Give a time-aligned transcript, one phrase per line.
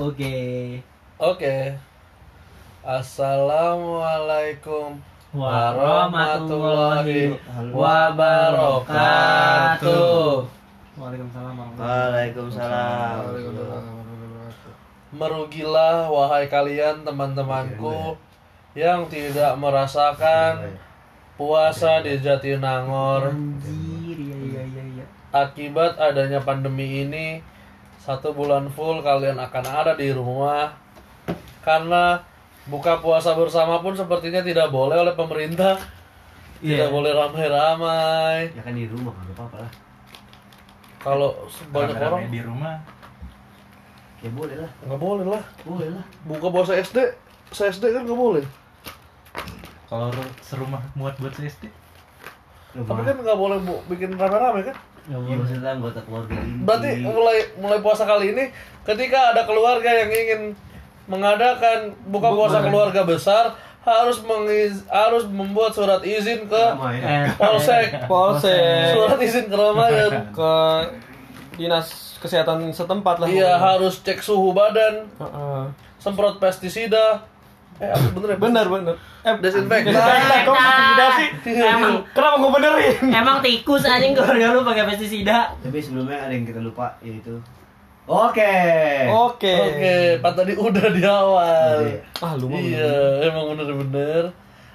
[0.00, 0.80] Oke.
[1.20, 1.76] Oke.
[2.80, 4.96] Assalamualaikum
[5.36, 7.36] warahmatullahi
[7.68, 8.80] wabarakatuh.
[10.96, 13.28] Waalaikumsalam warahmatullahi Waalaikumsalam.
[15.12, 18.16] Merugilah wahai kalian teman-temanku
[18.72, 20.80] yang tidak merasakan
[21.36, 25.04] puasa di Jatinangor iya iya iya iya.
[25.30, 27.38] akibat adanya pandemi ini
[28.08, 30.72] satu bulan full kalian akan ada di rumah.
[31.60, 32.16] Karena
[32.64, 35.76] buka puasa bersama pun sepertinya tidak boleh oleh pemerintah.
[36.58, 36.90] Tidak Iya.
[36.90, 38.48] boleh ramai-ramai.
[38.50, 39.72] Ya kan di rumah nggak apa-apa lah.
[40.98, 41.30] kalau
[41.70, 42.74] banyak Rame-rame orang di rumah.
[44.18, 44.70] Ya boleh lah.
[44.82, 45.42] nggak boleh lah.
[45.62, 46.04] Boleh lah.
[46.24, 46.98] buka puasa SD
[47.50, 48.42] saya SD kan nggak boleh.
[49.86, 51.68] Kalau ru- serumah muat buat SD
[52.78, 54.76] tapi kan nggak boleh bu- bikin rame-rame kan
[55.08, 55.40] Ya boleh.
[55.40, 56.60] maksudnya anggota keluarga inti.
[56.62, 58.44] berarti mulai mulai puasa kali ini
[58.84, 60.40] ketika ada keluarga yang ingin
[61.08, 67.00] mengadakan buka puasa keluarga besar harus mengiz, harus membuat surat izin ke Ramai.
[67.00, 70.52] Eh, polsek Polsek surat izin ke Ramadan ke
[71.56, 71.88] dinas
[72.20, 73.26] kesehatan setempat lah.
[73.26, 75.62] iya harus cek suhu badan Heeh.
[75.96, 77.24] semprot pestisida
[77.78, 78.94] eh bener ya Benar benar.
[79.20, 81.28] Eh, desinfektan desinfektan kok pestisida sih?
[81.54, 82.94] Emang Kenapa gue benerin?
[83.12, 85.54] emang tikus anjing keluarga lu pakai pestisida.
[85.58, 87.38] Tapi sebelumnya ada yang kita lupa yaitu
[88.04, 88.56] Oke.
[89.06, 89.52] Oke.
[89.52, 92.00] oke pak tadi udah di awal Iya.
[92.18, 92.56] Ah lu mah.
[92.56, 92.92] Iya,
[93.24, 94.32] emang bener-bener.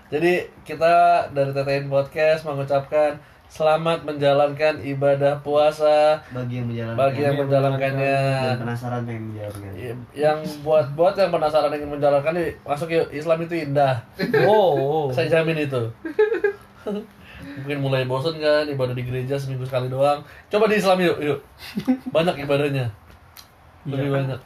[0.07, 0.93] Jadi kita
[1.29, 3.17] dari TTN Podcast mengucapkan
[3.53, 6.97] selamat menjalankan ibadah puasa Bagi yang menjalankan.
[6.97, 8.17] bagi yang menjalankannya.
[8.41, 9.71] dan penasaran pengen menjalankan.
[9.75, 14.01] I- Yang buat buat yang penasaran ingin menjalankan masuk yuk Islam itu indah.
[14.43, 14.73] Oh.
[14.73, 15.05] oh.
[15.07, 15.81] Saya jamin itu.
[17.53, 20.25] Mungkin mulai bosen kan ibadah di gereja seminggu sekali doang.
[20.49, 21.39] Coba di Islam yuk, yuk.
[22.09, 22.89] Banyak ibadahnya.
[23.85, 24.15] Lebih Iya.
[24.17, 24.39] banyak.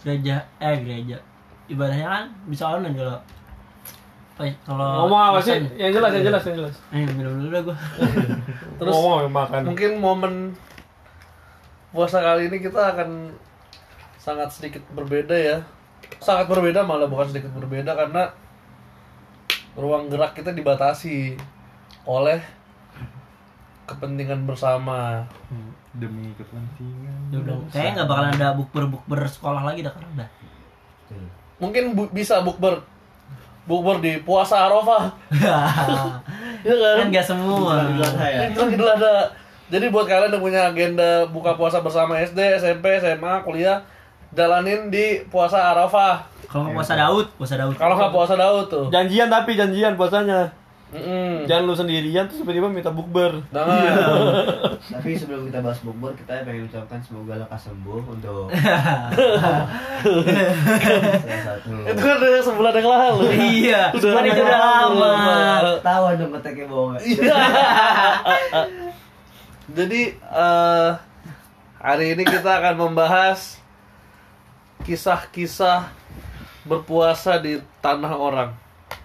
[0.00, 1.16] Gereja, eh gereja.
[1.68, 3.20] Ibadahnya kan bisa online kalau
[4.38, 5.58] kalau Ngomong apa sih?
[5.74, 6.74] Yang jelas, yang jelas, yang jelas.
[6.88, 7.76] Eh, minum dulu dah gua.
[8.78, 9.60] Terus ngomong yang makan.
[9.66, 10.34] mungkin momen
[11.88, 13.32] puasa kali ini kita akan
[14.16, 15.58] sangat sedikit berbeda ya
[16.18, 18.28] sangat berbeda malah bukan sedikit berbeda karena
[19.72, 21.34] ruang gerak kita dibatasi
[22.04, 22.38] oleh
[23.84, 25.24] kepentingan bersama
[25.94, 30.28] demi kepentingan Ya udah, kayaknya nggak bakalan ada bukber-bukber sekolah lagi dah karena udah.
[31.58, 32.84] Mungkin bu- bisa bukber
[33.68, 35.12] bukber di puasa arafah
[36.66, 37.84] ya kan kan nggak semua.
[37.84, 38.40] Idul Adha ya.
[38.48, 39.28] itu Idul Adha.
[39.68, 43.84] jadi buat kalian yang punya agenda buka puasa bersama SD SMP SMA kuliah
[44.32, 47.74] jalanin di puasa arafah Kalau nggak puasa Daud, puasa Daud.
[47.76, 48.84] Kalau nggak puasa Daud tuh.
[48.88, 50.48] Janjian tapi janjian puasanya.
[50.88, 51.44] Mm-mm.
[51.44, 53.44] Jangan lu sendirian terus tiba-tiba minta bukber.
[53.52, 53.84] Jangan.
[54.96, 59.68] Tapi sebelum kita bahas bukber, kita pengen ucapkan semoga lekas sembuh untuk salah
[61.44, 61.72] satu.
[61.84, 63.20] Itu kan udah sebulan yang lalu.
[63.36, 65.12] Iya, kan itu udah lama.
[65.84, 66.96] Tahu dong keteknya bohong.
[67.04, 67.36] Iya.
[69.76, 70.90] Jadi eh,
[71.76, 73.60] hari ini kita akan membahas
[74.88, 75.92] kisah-kisah
[76.64, 78.56] berpuasa di tanah orang,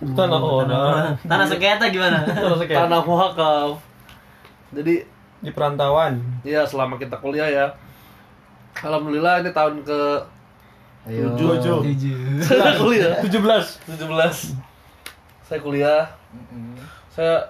[0.04, 1.16] Tanah orang.
[1.24, 2.24] Tanah sengketa gimana?
[2.28, 3.80] Terus kayak tanah wakaf.
[4.74, 5.06] Jadi
[5.44, 6.24] di perantauan.
[6.48, 7.68] ya selama kita kuliah ya,
[8.80, 10.00] alhamdulillah ini tahun ke
[11.04, 11.36] Ayo.
[11.36, 11.84] Tujuh.
[11.84, 12.16] Tujuh.
[12.48, 13.36] saya kuliah 17.
[13.92, 14.56] 17
[15.44, 16.08] saya kuliah
[17.12, 17.44] saya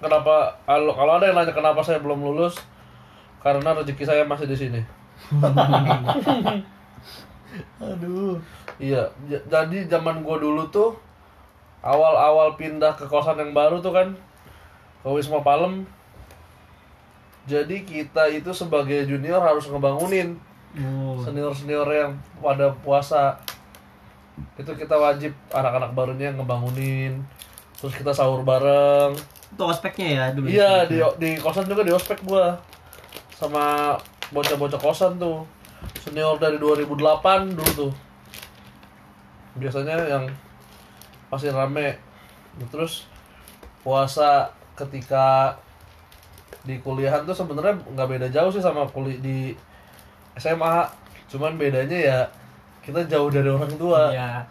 [0.00, 2.56] kenapa kalau kalau ada yang nanya kenapa saya belum lulus
[3.44, 4.80] karena rezeki saya masih di sini
[7.84, 8.40] aduh
[8.80, 10.96] iya jadi zaman gua dulu tuh
[11.84, 14.08] awal-awal pindah ke kosan yang baru tuh kan
[15.04, 15.84] ke Wisma Palem.
[17.44, 20.40] Jadi kita itu sebagai junior harus ngebangunin
[20.74, 21.14] Oh.
[21.22, 23.38] senior-senior yang pada puasa.
[24.58, 27.22] Itu kita wajib anak-anak barunya ngebangunin.
[27.78, 29.14] Terus kita sahur bareng.
[29.54, 30.50] Itu ospeknya ya dulu.
[30.50, 32.58] iya di di kosan juga di ospek gua.
[33.38, 33.94] Sama
[34.34, 35.46] bocah-bocah kosan tuh.
[36.02, 37.92] Senior dari 2008 dulu tuh.
[39.54, 40.26] Biasanya yang
[41.34, 41.98] pasti rame
[42.68, 43.10] terus
[43.80, 45.52] puasa ketika
[46.62, 49.52] di kuliahan tuh sebenarnya nggak beda jauh sih sama kuliah di
[50.34, 50.86] SMA
[51.26, 52.18] cuman bedanya ya
[52.80, 54.44] kita jauh dari orang tua Iya.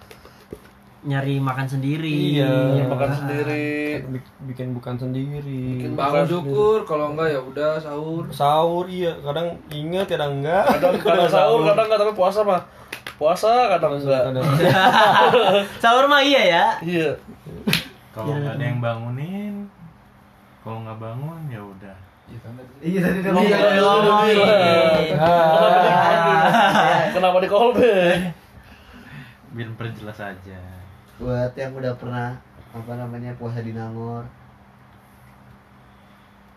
[1.03, 2.39] Nyari makan sendiri.
[2.39, 2.87] Iya.
[2.87, 5.75] makan sendiri Bik- Bikin bukan sendiri.
[5.75, 10.63] Bikin bangun bukan syukur kalau enggak ya udah sahur Sahur iya, kadang inget kadang enggak.
[10.69, 12.63] kadang kadang sahur kadang nggak tapi puasa mah
[13.15, 14.23] puasa kadang enggak.
[15.83, 16.65] Sahur mah iya ya.
[16.81, 17.09] iya
[18.09, 19.53] kalau nggak ada yang bangunin
[20.59, 23.45] kalau nggak bangun ya udah Iya tadi dia Iya, ngomong.
[23.45, 24.37] iya, ngomongin.
[25.11, 25.67] Kenapa
[26.23, 27.11] di-.
[27.13, 28.17] Kenapa di callback?
[29.51, 30.59] Biar perjelas aja.
[31.19, 32.39] Buat yang udah pernah
[32.71, 34.23] apa namanya puasa di Nangor.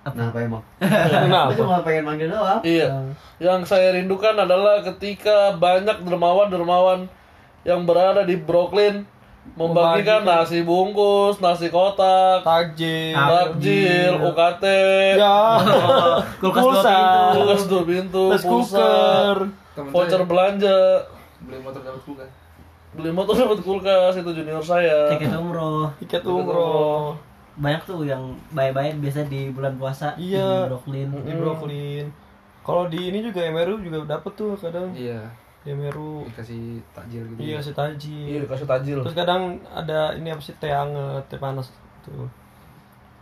[0.06, 0.62] Kenapa emang?
[0.78, 1.50] Kenapa?
[1.50, 2.62] Gue cuma pengen manggil doang.
[2.62, 2.88] Iya.
[3.36, 7.10] Yang saya rindukan adalah ketika banyak dermawan-dermawan
[7.62, 9.02] yang berada di Brooklyn
[9.54, 10.42] membagikan Membagikan.
[10.42, 13.14] nasi bungkus, nasi kotak, Takjil.
[13.14, 14.64] takjil, UKT,
[15.14, 15.38] Ya.
[16.42, 16.90] Kulkas dua Pulsa.
[16.90, 17.30] pintu.
[17.32, 18.90] kulkas dua pintu, pulsa,
[19.86, 20.78] voucher saya belanja,
[21.40, 22.30] beli motor dapat kulkas.
[22.92, 25.14] beli motor dapat kulkas itu junior saya.
[25.14, 25.94] Tiket umroh.
[25.98, 27.14] Tiket umroh.
[27.56, 28.20] Banyak tuh yang
[28.52, 30.64] bayar-bayar biasa di bulan puasa Iya.
[30.64, 31.08] di Brooklyn.
[31.24, 32.06] Di Brooklyn.
[32.60, 35.22] Kalau di ini juga MRU juga dapet tuh kadang Iya,
[35.62, 36.26] di MRU.
[36.26, 37.38] dikasih takjil gitu.
[37.40, 38.38] Iya, si Iya tajil.
[38.44, 38.98] dikasih tajil.
[39.06, 41.70] Terus kadang ada ini apa sih teh hangat, teh panas
[42.02, 42.28] tuh.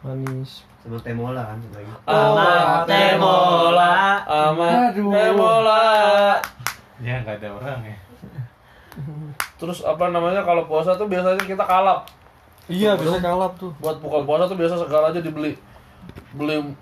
[0.01, 0.65] Manis.
[0.85, 1.89] Sama Temola kan satu lagi.
[2.05, 3.95] Amat temola,
[4.29, 5.85] amat temola.
[7.01, 7.97] Ya nggak ada orang ya.
[9.61, 12.05] Terus apa namanya kalau puasa tuh biasanya kita kalap
[12.69, 13.73] iya bisa kalap tuh.
[13.81, 15.57] Buat buka puasa tuh biasa segala aja dibeli.
[16.35, 16.75] Beli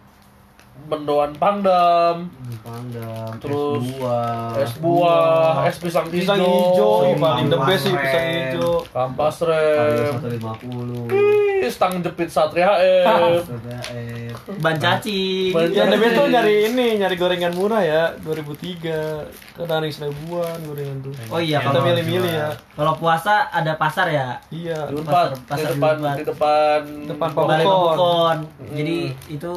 [0.88, 2.32] mendoan pangdam.
[2.62, 4.52] Pangdam terus es buah.
[4.56, 8.86] es, buah, es pisang, pisang hijau, hijau paling the best sih pisang hijau.
[8.90, 13.06] Kampas rem 150 Ih, tang jepit Satria eh
[14.58, 15.54] Ban caci.
[15.70, 19.54] Ya demi itu nyari ini, nyari gorengan murah ya, 2003.
[19.54, 21.14] Kadang ada ribuan gorengan tuh.
[21.30, 22.50] Oh iya, kita milih-milih ya.
[22.74, 24.42] Kalau puasa ada pasar ya?
[24.50, 28.36] Iya, pasar, pasar di depan di depan depan, depan
[28.74, 29.36] Jadi hmm.
[29.38, 29.52] itu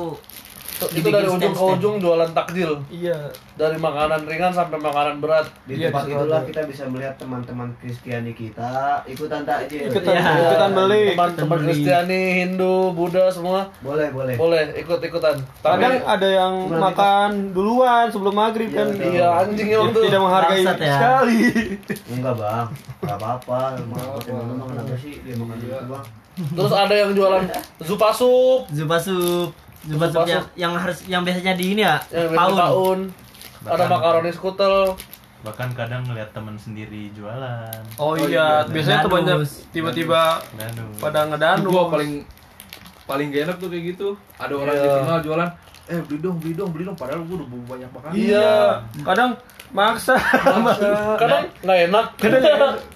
[0.75, 3.15] itu dari ujung ke ujung jualan takjil Iya.
[3.53, 8.31] dari makanan ringan sampai makanan berat di Iya, tempat itulah kita bisa melihat teman-teman Kristiani
[8.31, 9.87] kita ikutan takjil.
[9.87, 10.31] Ikutan Iya.
[10.45, 11.03] ikutan beli.
[11.11, 11.57] teman-teman.
[11.61, 14.35] Kristiani Hindu Buddha semua Boleh, boleh.
[14.35, 18.87] boleh ikut ikutan tapi Kadang ada yang makan duluan sebelum maghrib Iya, kan.
[19.01, 20.73] iya anjing ya waktu Tidak menghargai ya.
[20.75, 21.39] sekali.
[22.09, 22.67] Enggak, Bang.
[22.99, 23.59] Enggak apa-apa.
[23.85, 25.79] Mau teman teman kenapa sih dia makan Iya.
[25.79, 26.05] gitu, Bang?
[26.35, 27.47] terus ada yang jualan
[27.79, 29.55] zupa sup Zupa sup.
[29.85, 30.25] Zupa sup
[30.57, 32.01] yang, harus yang biasanya di ini ya.
[32.09, 32.99] yang biasa tahun
[33.65, 34.93] ada makaroni skutel
[35.45, 37.69] Bahkan kadang ngeliat temen sendiri jualan.
[38.01, 39.61] Oh iya, biasanya tuh banyak Danus.
[39.69, 40.41] tiba-tiba
[40.97, 41.69] pada ngedanu.
[41.69, 42.25] Gua paling
[43.05, 44.17] paling gak enak tuh kayak gitu.
[44.41, 44.81] Ada orang Iya.
[44.89, 45.49] dikenal jualan,
[45.85, 46.97] eh beli dong, beli dong, beli dong.
[46.97, 48.09] Padahal gua udah bawa banyak makan.
[48.17, 48.53] Iya.
[49.05, 49.31] Kadang
[49.69, 50.17] maksa.
[51.21, 52.41] kadang nggak enak Kadang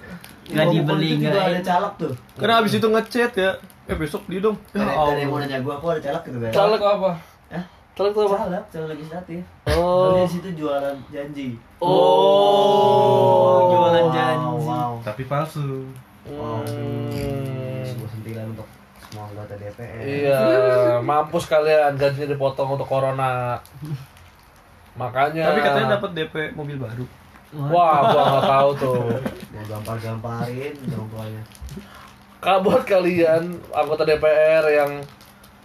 [0.50, 2.13] Nggak Di dibeli nggak ada calak tuh.
[2.34, 3.51] Karena abis itu ngechat ya.
[3.86, 4.57] Eh besok beli dong.
[4.74, 6.51] Ya Ada ada yang mau nanya gua, kok ada calak gitu kan?
[6.54, 6.80] Calak.
[6.81, 7.12] Calak apa?
[7.54, 7.63] Hah?
[7.94, 8.36] Calak tuh apa?
[8.38, 9.42] Calak, calak legislatif.
[9.69, 10.18] Oh.
[10.18, 11.48] Dari situ jualan janji.
[11.81, 13.69] Oh.
[13.69, 14.50] jualan Wow, janji.
[14.66, 14.92] Wow.
[15.06, 15.90] Tapi palsu.
[16.30, 16.66] Wow.
[16.66, 17.86] Hmm.
[17.86, 18.68] Sebuah sentilan untuk
[19.10, 20.01] semua anggota DPR.
[20.06, 20.42] Iya,
[21.01, 23.57] mampus kalian gajinya dipotong untuk corona.
[25.01, 25.50] Makanya.
[25.50, 27.06] Tapi katanya dapat DP mobil baru.
[27.51, 29.01] Wah, gua nggak tahu tuh.
[29.50, 31.42] Mau gampar-gamparin dong pokoknya.
[32.40, 34.92] Kak buat kalian anggota DPR yang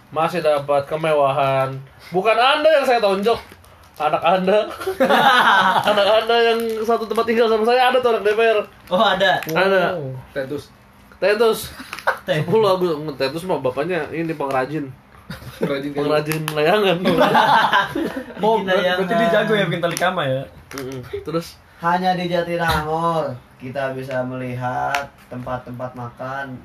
[0.09, 1.71] masih dapat kemewahan,
[2.09, 3.39] bukan anda yang saya tonjok,
[3.95, 4.67] anak anda,
[5.89, 9.39] anak anda yang satu tempat tinggal sama saya ada tuh anak DPR, Oh ada.
[9.45, 9.95] ada.
[10.31, 10.67] Tetus.
[11.15, 11.71] Tetus.
[12.23, 14.89] 10 aku Tetus mah bapaknya ini pengrajin,
[15.57, 16.97] Rajin kayak pengrajin layangan.
[18.37, 18.97] Oh, Bikin ber- layangan.
[18.99, 20.43] berarti dia jago ya bikin tali kama ya.
[21.23, 21.55] Terus
[21.85, 26.57] Hanya di Jatinangor kita bisa melihat tempat-tempat makan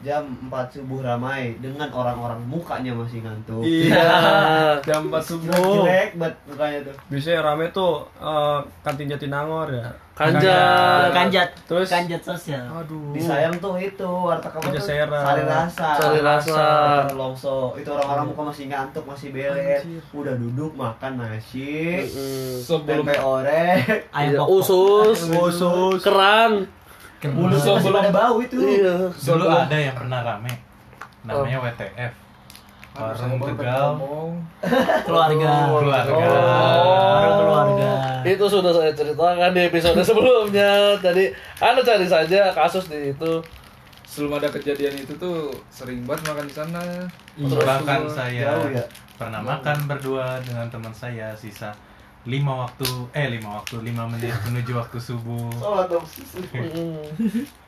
[0.00, 3.60] jam 4 subuh ramai dengan orang-orang mukanya masih ngantuk.
[3.60, 4.80] Iya.
[4.88, 5.84] Jam 4 subuh.
[5.84, 6.96] Jelek banget mukanya tuh.
[7.12, 9.92] Biasanya rame tuh eh, kantin Jatinangor ya.
[10.16, 11.12] Kanjat.
[11.12, 11.48] Kanjat.
[11.68, 12.64] Terus Kanjat sosial.
[12.66, 13.12] aduh.
[13.12, 14.80] Disayang tuh itu warteg apa tuh?
[14.80, 15.04] Sari
[15.44, 15.88] rasa.
[15.94, 16.66] Sari rasa.
[17.12, 17.76] Longso.
[17.76, 19.28] Itu orang-orang muka masih ngantuk, masih.
[19.28, 20.00] Anjir.
[20.10, 22.00] Udah duduk makan nasi.
[22.58, 24.08] Sebelum Tempe orek.
[24.08, 24.56] Ayam Iya, pokok.
[24.56, 26.00] usus, Usus.
[26.00, 26.64] kerang.
[27.26, 28.56] Mulut masih Sebelum- bau itu.
[28.56, 28.94] Iya.
[29.12, 30.52] Dulu ada yang pernah rame.
[31.22, 32.12] Namanya WTF.
[32.96, 33.88] Warung Tegal.
[35.06, 35.50] Keluarga.
[35.68, 36.14] Keluarga.
[36.16, 37.90] Warung keluarga.
[38.24, 40.96] Itu sudah saya ceritakan di episode sebelumnya.
[40.98, 43.32] Jadi Anda cari saja kasus di itu.
[44.06, 46.80] sebelum ada kejadian itu tuh sering banget makan di sana.
[47.36, 48.80] Terus bahkan saya Jauh ya?
[49.12, 51.74] pernah makan berdua dengan teman saya sisa
[52.24, 55.52] lima waktu eh lima waktu lima menit menuju waktu subuh.
[55.60, 56.06] Sholat dong.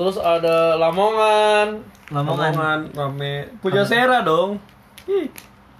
[0.00, 1.84] Terus ada Lamongan.
[2.08, 2.56] Lamongan.
[2.56, 3.52] Lamongan rame.
[3.60, 4.56] Pujasera dong.
[5.04, 5.28] Ih.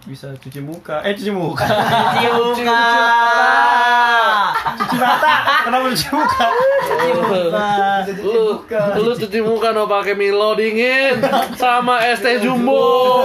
[0.05, 1.01] bisa cuci muka.
[1.09, 1.65] Eh cuci muka.
[2.21, 2.81] Cuci muka.
[4.77, 5.35] cuci mata.
[5.65, 6.45] Kenapa cuci muka?
[8.21, 8.61] lu
[9.01, 11.21] lu cuci muka no pakai Milo dingin
[11.57, 13.25] sama es teh jumbo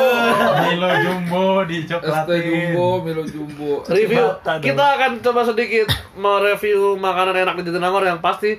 [0.68, 2.44] Milo jumbo ST dicoklatin.
[2.72, 3.72] Jumbo, Milo Jumbo.
[3.88, 4.26] review
[4.64, 8.56] kita akan coba sedikit mereview makanan enak di Jatinangor yang pasti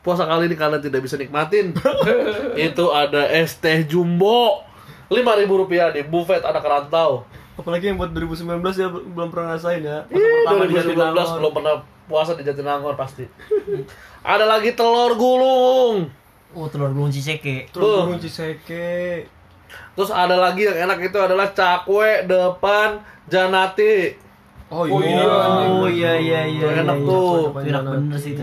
[0.00, 1.76] puasa kali ini kalian tidak bisa nikmatin
[2.56, 4.64] itu ada es teh jumbo
[5.06, 9.84] lima ribu rupiah di buffet anak rantau Apalagi yang buat 2019 ya belum pernah ngerasain
[9.84, 10.00] ya.
[10.08, 11.28] Masa Ih, pertama di 2019 Jatinangor.
[11.36, 11.74] belum pernah
[12.08, 13.24] puasa di Jatinangor pasti
[14.24, 16.08] ada lagi telur gulung
[16.50, 17.68] Oh, telur gulung ciseke.
[17.68, 18.00] Terus Tuh.
[18.08, 19.28] burung ciseke.
[19.92, 22.96] terus ada lagi yang enak itu adalah cakwe depan
[23.28, 24.16] janati
[24.72, 25.20] Oh Oh, iya.
[25.68, 26.80] Oh iya iya iya.
[26.80, 27.52] Enak iya, tuh.
[27.52, 27.60] iya.
[27.60, 28.42] Itu enak bener sih itu.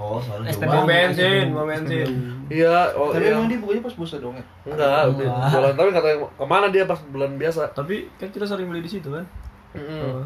[0.00, 0.64] Oh, soalnya SPB.
[0.64, 2.08] Mau bensin, mau bensin.
[2.48, 4.44] iya oh Tapi iya emang dia bukannya pas puasa dong ya?
[4.64, 5.36] enggak Enggak.
[5.52, 8.90] bulan tapi katanya ke mana dia pas bulan biasa Tapi kan kita sering beli di
[8.90, 9.24] situ kan.
[9.70, 10.00] Mm-mm.
[10.02, 10.24] Oh.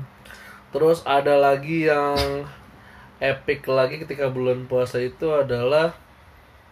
[0.70, 2.14] terus ada lagi yang
[3.18, 5.90] epic lagi ketika bulan puasa itu adalah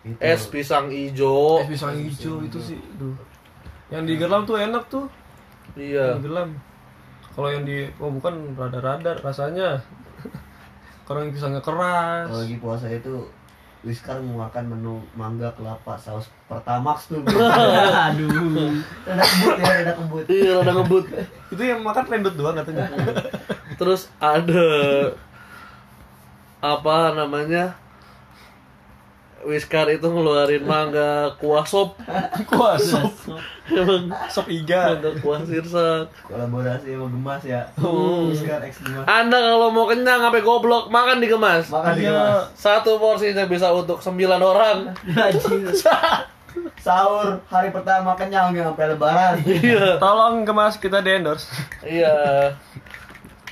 [0.03, 0.19] Itu.
[0.19, 3.15] es pisang ijo Es pisang hijau itu sih, duh.
[3.89, 5.07] Yang di Gerlam tuh enak tuh.
[5.75, 6.51] iya Yang di Gerlam.
[7.31, 9.79] Kalau yang di oh bukan rada-rada rasanya.
[11.03, 12.31] Kalau yang pisangnya keras.
[12.31, 13.27] Kalau lagi puasa itu
[13.83, 17.19] Wiskar mengeluarkan menu mangga kelapa saus pertamax tuh.
[18.07, 18.79] Aduh.
[19.03, 20.25] Rada kebut ya, rada kebut.
[20.31, 21.05] iya rada ngebut
[21.51, 22.87] Itu yang makan rendut doang katanya.
[23.75, 24.63] terus ada
[26.63, 27.75] apa namanya
[29.43, 31.99] Wiskar itu ngeluarin mangga kuah sop
[32.45, 33.11] Kuah sop,
[33.67, 34.95] emang sop iga.
[34.95, 37.63] mangga kuah sirsak Kolaborasi sama Gemas ya.
[37.75, 38.29] Hmm.
[38.29, 39.03] Wiskar X Gemas.
[39.05, 42.13] anda kalau mau kenyang sampai goblok makan di gemas Makan di Iya.
[42.13, 42.45] Gemas.
[42.55, 44.95] satu porsinya bisa untuk 9 orang
[46.79, 49.35] Sahur hari pertama kenyang ya sampai lebaran.
[49.41, 51.49] iya Tolong kemas kita di endorse.
[51.83, 52.53] iya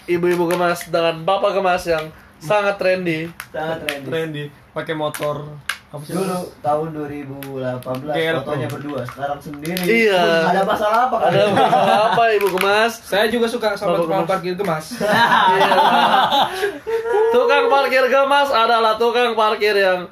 [0.05, 4.07] ibu-ibu gemas dengan bapak gemas yang sangat trendy Sangat trendy.
[4.07, 5.70] Trendy pakai motor apa?
[5.91, 9.75] Dulu tahun 2018 GR fotonya berdua, sekarang sendiri.
[9.83, 10.23] Iya.
[10.47, 11.29] Ada masalah apa kan?
[11.29, 14.31] ada masalah apa ibu gemas Saya juga suka sama Bapak tukang Gemas.
[14.31, 14.85] parkir gemas.
[15.51, 15.75] Iya.
[17.31, 20.07] tukang parkir gemas adalah tukang parkir yang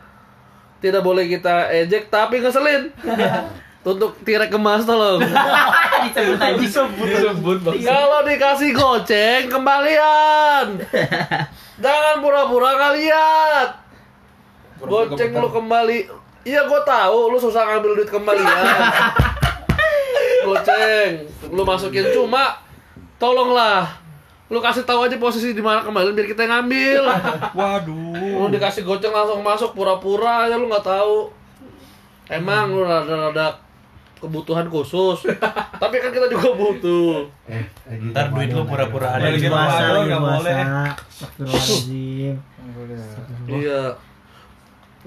[0.78, 2.90] tidak boleh kita ejek tapi ngeselin
[3.88, 5.22] untuk tirek gemas tolong
[6.04, 6.58] Disebut aja.
[6.58, 7.74] Disebut bang.
[7.80, 10.82] kalau dikasih goceng kembalian
[11.76, 13.68] jangan pura-pura nggak lihat
[14.80, 15.98] goceng lu kembali
[16.42, 18.46] iya gue tahu lu susah ngambil duit kembalian
[20.44, 21.10] goceng
[21.48, 22.58] lu masukin cuma
[23.16, 23.86] tolonglah
[24.48, 27.02] lu kasih tahu aja posisi di mana kembali biar kita yang ngambil
[27.58, 28.38] Waduh.
[28.38, 31.30] lu dikasih goceng langsung masuk pura-pura aja lu nggak tahu
[32.28, 33.54] emang lu rada-rada
[34.16, 35.24] kebutuhan khusus
[35.78, 40.16] tapi kan kita juga butuh Eh, lagi Ntar duit lu pura-pura ada di Puasa, nggak
[40.16, 40.56] boleh.
[40.56, 40.90] boleh.
[41.08, 42.34] Astagfirullahaladzim.
[43.48, 43.80] Iya.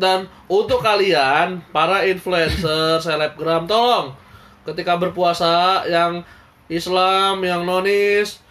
[0.02, 4.18] Dan untuk kalian para influencer, selebgram, tolong.
[4.66, 6.26] Ketika berpuasa yang
[6.66, 8.42] Islam, yang nonis,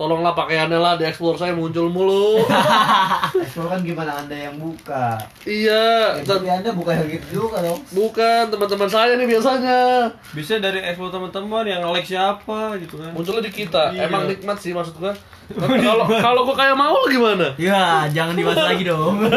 [0.00, 2.40] tolonglah pakaiannya lah di explore saya muncul mulu.
[3.44, 5.20] Explore kan gimana anda yang buka?
[5.44, 7.84] iya, Ya, tapi anda buka yang gitu juga dong.
[7.90, 13.12] bukan teman-teman saya nih biasanya Bisa dari explore teman-teman yang like siapa gitu kan.
[13.12, 13.92] munculnya di kita.
[13.92, 14.08] Iya.
[14.08, 15.12] Emang nikmat sih maksud gua.
[15.84, 17.52] Kalau kalau gua kayak mau gimana?
[17.54, 19.28] Ya, jangan dibahas lagi dong.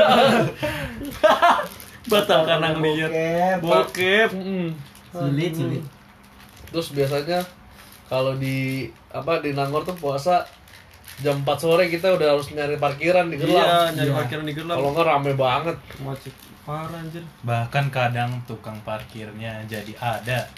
[2.05, 3.11] Batal karena ngeliat
[3.59, 4.29] Bokep.
[5.09, 5.83] Sulit, sulit.
[6.69, 7.39] Terus biasanya
[8.05, 10.41] kalau di apa di Nangor tuh puasa
[11.15, 13.89] jam 4 sore kita udah harus nyari parkiran di Iya, Gerlam.
[13.93, 14.17] nyari Iya.
[14.17, 14.75] parkiran di Gerlam.
[14.75, 15.75] Kalau nggak rame banget.
[15.99, 17.23] macet parah anjir.
[17.41, 20.49] Bahkan kadang tukang parkirnya jadi ada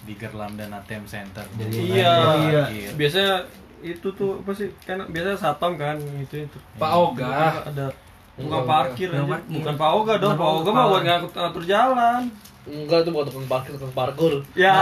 [0.00, 1.44] di Gerlam dan ATM Center.
[1.54, 2.12] Jadi Bukan Iya.
[2.40, 2.62] Iya.
[2.64, 2.90] parkir.
[2.96, 3.34] Biasanya
[3.82, 4.68] itu tuh apa sih?
[4.80, 6.58] Kan biasanya satpam kan itu itu.
[6.74, 7.28] Pak Oga.
[7.66, 7.86] Ada
[8.34, 9.08] tukang Iya, parkir.
[9.50, 10.32] Bukan Pak Oga dong.
[10.32, 12.22] Bukan Pak Oga mah buat ngatur jalan.
[12.68, 14.44] Enggak itu buat tukang parkir, tukang parkur.
[14.52, 14.72] Ya,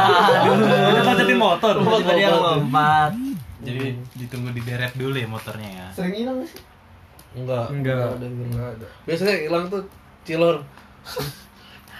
[0.50, 1.74] udah ngajarin motor.
[1.78, 3.12] Tiba-tiba dia lompat.
[3.62, 5.86] Jadi ditunggu di deret dulu ya motornya ya.
[5.94, 6.58] Sering hilang sih?
[7.38, 7.66] Enggak.
[7.70, 8.18] Enggak.
[8.18, 8.86] Enggak ada.
[9.06, 9.82] Biasanya hilang tuh
[10.26, 10.62] cilor.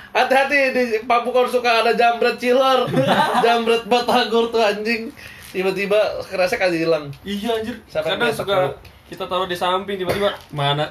[0.09, 2.91] Hati-hati di Papukon suka ada jambret cilor.
[3.45, 5.11] jambret batagor tuh anjing.
[5.55, 7.11] Tiba-tiba kresek aja hilang.
[7.23, 7.77] Iya anjir.
[7.91, 8.75] Kadang suka
[9.09, 10.91] kita taruh di samping tiba-tiba mana?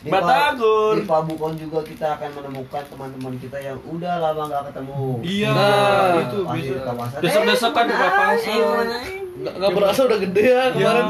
[0.00, 0.92] Di Batagor.
[0.96, 5.02] Di Pabukon juga kita akan menemukan teman-teman kita yang udah lama nggak ketemu.
[5.20, 6.74] Iya, Nah, itu bisa.
[7.20, 8.56] Besok-besok kan buka Eh, pasar.
[8.56, 8.96] mana?
[9.36, 11.06] Nggak, nggak berasa udah gede ya kemarin.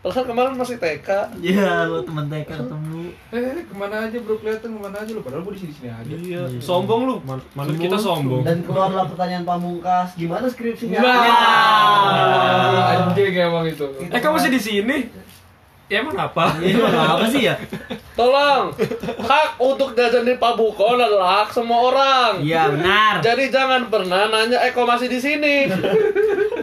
[0.00, 1.08] Perasaan kemarin masih TK.
[1.38, 3.12] Iya, lo teman TK ketemu.
[3.30, 6.08] Eh, ke mana aja bro kelihatan ke mana aja lu padahal gua di sini-sini aja.
[6.10, 7.14] Iya, sombong lu.
[7.20, 8.40] Man- Mana kita sombong.
[8.40, 10.96] Dan keluarlah pertanyaan pamungkas, gimana skripsinya?
[10.96, 11.20] Nah,
[13.04, 13.84] anjing emang itu.
[14.02, 14.96] Eh, kamu masih di sini?
[15.90, 16.54] Ya emang apa?
[16.62, 17.58] Iya, apa sih ya?
[18.14, 18.70] Tolong,
[19.26, 22.32] hak untuk jajan di Pabukon adalah hak semua orang.
[22.46, 23.18] Iya, benar.
[23.18, 25.66] Jadi jangan pernah nanya Eko masih di sini.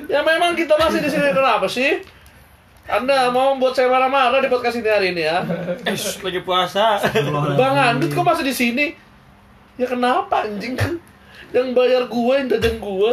[0.07, 1.99] ya memang kita masih di sini kenapa sih?
[2.87, 5.43] Anda mau membuat saya marah-marah di podcast ini hari ini ya?
[5.83, 5.91] Eh,
[6.23, 7.03] lagi puasa.
[7.59, 8.95] Bang Andut kok masih di sini?
[9.75, 10.79] Ya kenapa anjing?
[11.51, 13.11] Yang bayar gue, yang jajan gue,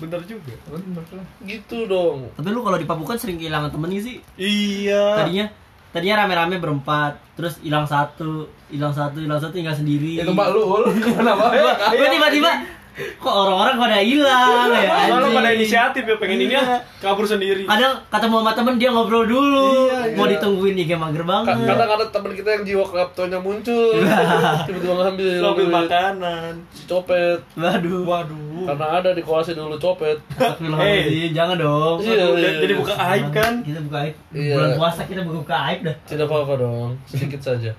[0.00, 0.54] Bener juga.
[0.70, 1.26] Bener lah.
[1.44, 2.30] gitu dong.
[2.38, 4.16] Tapi lu kalau di Papukan sering kehilangan temen nih sih.
[4.38, 5.20] Iya.
[5.20, 5.46] Tadinya
[5.92, 10.24] tadinya rame-rame berempat, terus hilang satu, hilang satu, hilang satu, tinggal sendiri.
[10.24, 11.50] Itu mbak lu, lu mbak?
[11.92, 12.50] gua tiba-tiba
[12.92, 15.08] kok orang-orang pada hilang ya.
[15.08, 15.32] Soalnya anjing.
[15.34, 16.64] pada inisiatif ya pengen ini ya
[16.98, 17.64] kabur sendiri.
[17.64, 20.36] Kadang ketemu sama temen dia ngobrol dulu, Iya, mau iya.
[20.36, 21.56] ditungguin nih kayak mager banget.
[21.56, 23.96] Ka- Kadang ada teman kita yang jiwa kleptonya muncul,
[24.66, 26.52] tiba-tiba ngambil Lu ambil duit, makanan.
[26.68, 27.38] si copet.
[27.54, 28.02] Waduh.
[28.04, 28.64] Waduh.
[28.68, 30.20] Karena ada di koasi dulu copet.
[30.30, 31.96] Astagfirullahaladzim, jangan dong.
[31.98, 32.80] Iya, iya, Jadi iya.
[32.80, 33.52] buka aib kan?
[33.60, 34.14] Kita buka aib.
[34.30, 34.54] Iya.
[34.54, 35.96] Bulan puasa kita buka aib dah.
[36.04, 37.72] Tidak apa-apa dong, sedikit saja.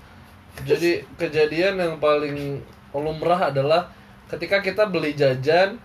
[0.62, 3.90] Jadi kejadian yang paling lumrah adalah
[4.34, 5.78] ketika kita beli jajan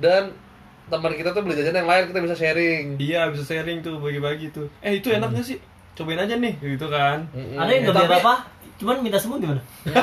[0.00, 0.32] dan
[0.88, 2.96] teman kita tuh beli jajan yang lain kita bisa sharing.
[2.96, 4.70] Iya, bisa sharing tuh, bagi-bagi tuh.
[4.80, 5.58] Eh, itu enak gak sih?
[5.96, 7.24] Cobain aja nih, gitu kan.
[7.32, 7.56] Mm-mm.
[7.56, 8.34] Ada yang nggak biar apa?
[8.76, 9.60] Cuman minta semua gimana?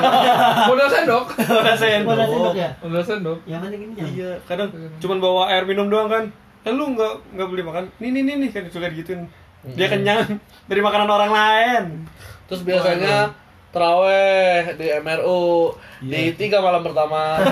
[0.70, 1.26] Modal sendok.
[1.38, 2.34] Modal tuh.
[2.34, 2.70] sendok ya.
[2.82, 3.38] Modal sendok.
[3.46, 3.94] Yang penting ini.
[4.18, 6.24] Iya, kadang cuman bawa air minum doang kan.
[6.66, 7.84] Eh lu nggak nggak beli makan?
[8.02, 9.30] Nih nih nih nih kan suka digituin.
[9.78, 10.26] Dia kenyang
[10.70, 11.84] dari makanan orang lain.
[12.50, 13.30] Terus biasanya
[13.74, 17.34] teraweh di MRU di tiga malam pertama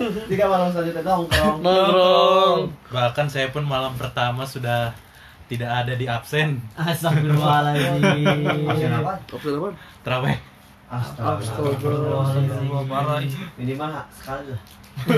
[0.00, 1.60] Tiga malam selanjutnya nongkrong.
[1.60, 2.72] nongkrong.
[2.88, 4.96] Bahkan saya pun malam pertama sudah
[5.44, 6.56] tidak ada di absen.
[6.72, 8.64] Astagfirullahaladzim.
[8.64, 9.20] Pasien apa?
[9.28, 9.68] Opsi apa?
[10.00, 10.40] Terawih.
[10.88, 12.72] Astagfirullahaladzim.
[12.88, 13.20] Parah.
[13.60, 14.62] Minimal sekali lah.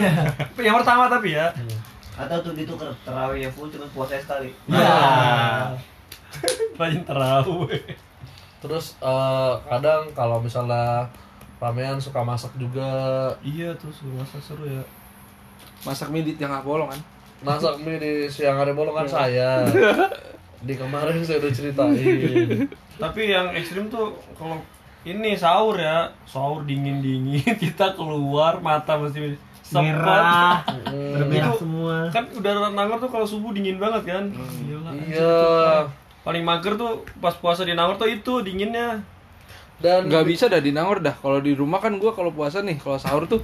[0.67, 1.55] Yang pertama tapi ya.
[2.19, 4.51] Atau tuh ditukar terawihnya full cuma puasa sekali.
[4.67, 5.79] Ya.
[6.75, 7.87] Rajin terawih.
[8.63, 11.11] Terus eh, kadang kalau misalnya
[11.59, 12.87] ramean suka masak juga
[13.43, 14.83] Iya tuh seru masa seru ya.
[15.83, 17.03] Masak mie di tengah bolong kan?
[17.43, 19.67] masak mie di siang hari bolong kan saya
[20.67, 21.99] di kemarin saya udah ceritain
[23.03, 24.63] Tapi yang ekstrim tuh kalau
[25.03, 29.35] ini sahur ya, sahur dingin dingin kita keluar mata masih.
[29.73, 30.61] Merah.
[30.93, 31.97] Bermerah semua.
[32.13, 34.25] Kan udara Nangor tuh kalau subuh dingin banget kan.
[34.31, 34.93] Gila.
[35.09, 35.89] iya
[36.23, 39.03] Paling mager tuh pas puasa di Nangor tuh itu dinginnya.
[39.77, 41.11] dan Nggak bisa dah di Nangor dah.
[41.13, 43.43] Kalau di rumah kan gua kalau puasa nih, kalau sahur tuh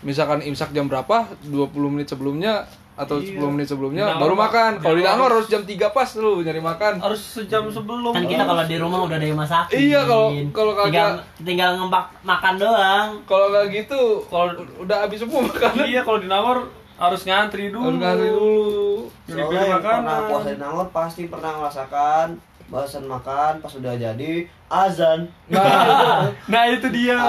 [0.00, 1.50] misalkan imsak jam berapa, 20
[1.88, 3.34] menit sebelumnya atau Iya.
[3.34, 4.78] 10 menit sebelumnya baru makan.
[4.78, 7.02] Kalau di Nangor harus jam 3 pas lu nyari makan.
[7.02, 8.14] Harus sejam sebelum.
[8.14, 9.74] Kan kita kalau di rumah udah ada yang masakin.
[9.74, 11.10] Iya, kalau- kalau kagak- tinggal,
[11.42, 13.08] tinggal ngempak makan doang.
[13.24, 14.46] Kalau nggak gitu, kalau
[14.78, 16.58] udah habis semua makanan Iya kalau di Nangor
[17.02, 17.82] harus ngantri dulu.
[17.88, 18.90] harus ngantri dulu.
[19.22, 19.98] Jadi Soalnya yang makanan.
[19.98, 22.28] pernah puasa di Nangor pasti pernah merasakan
[22.64, 24.32] bahasan makan pas udah jadi
[24.66, 25.20] azan.
[25.46, 27.20] Nah, nah itu dia.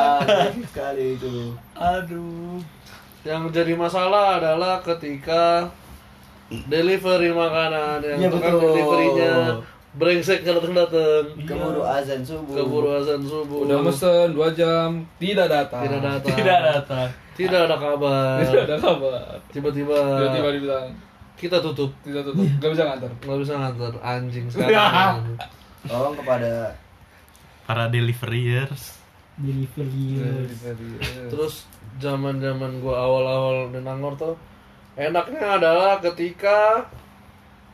[0.64, 1.52] Sekali itu.
[1.74, 2.62] Aduh.
[3.24, 5.72] yang jadi masalah adalah ketika
[6.68, 8.68] delivery makanan yang Iya, tukang betul.
[8.70, 9.36] deliverynya
[9.94, 12.54] brengsek nggak datang datang Keburu azan subuh.
[12.56, 15.82] keburu azan subuh Udah mesen 2 jam, tidak datang.
[15.84, 17.08] tidak datang Tidak datang.
[17.34, 19.38] tidak ada kabar Tidak ada kabar.
[19.50, 20.88] tiba-tiba Tiba-tiba dibilang
[21.34, 23.12] kita tutup tidak tutup, nggak bisa ngantar.
[23.20, 25.36] nggak bisa nganter anjing sekarang
[25.84, 26.52] Tolong kepada
[27.64, 28.98] Para deliveryers.
[29.36, 30.22] Delivery.
[31.28, 34.36] terus zaman zaman gua awal-awal di Nangor tuh
[34.94, 36.86] enaknya adalah ketika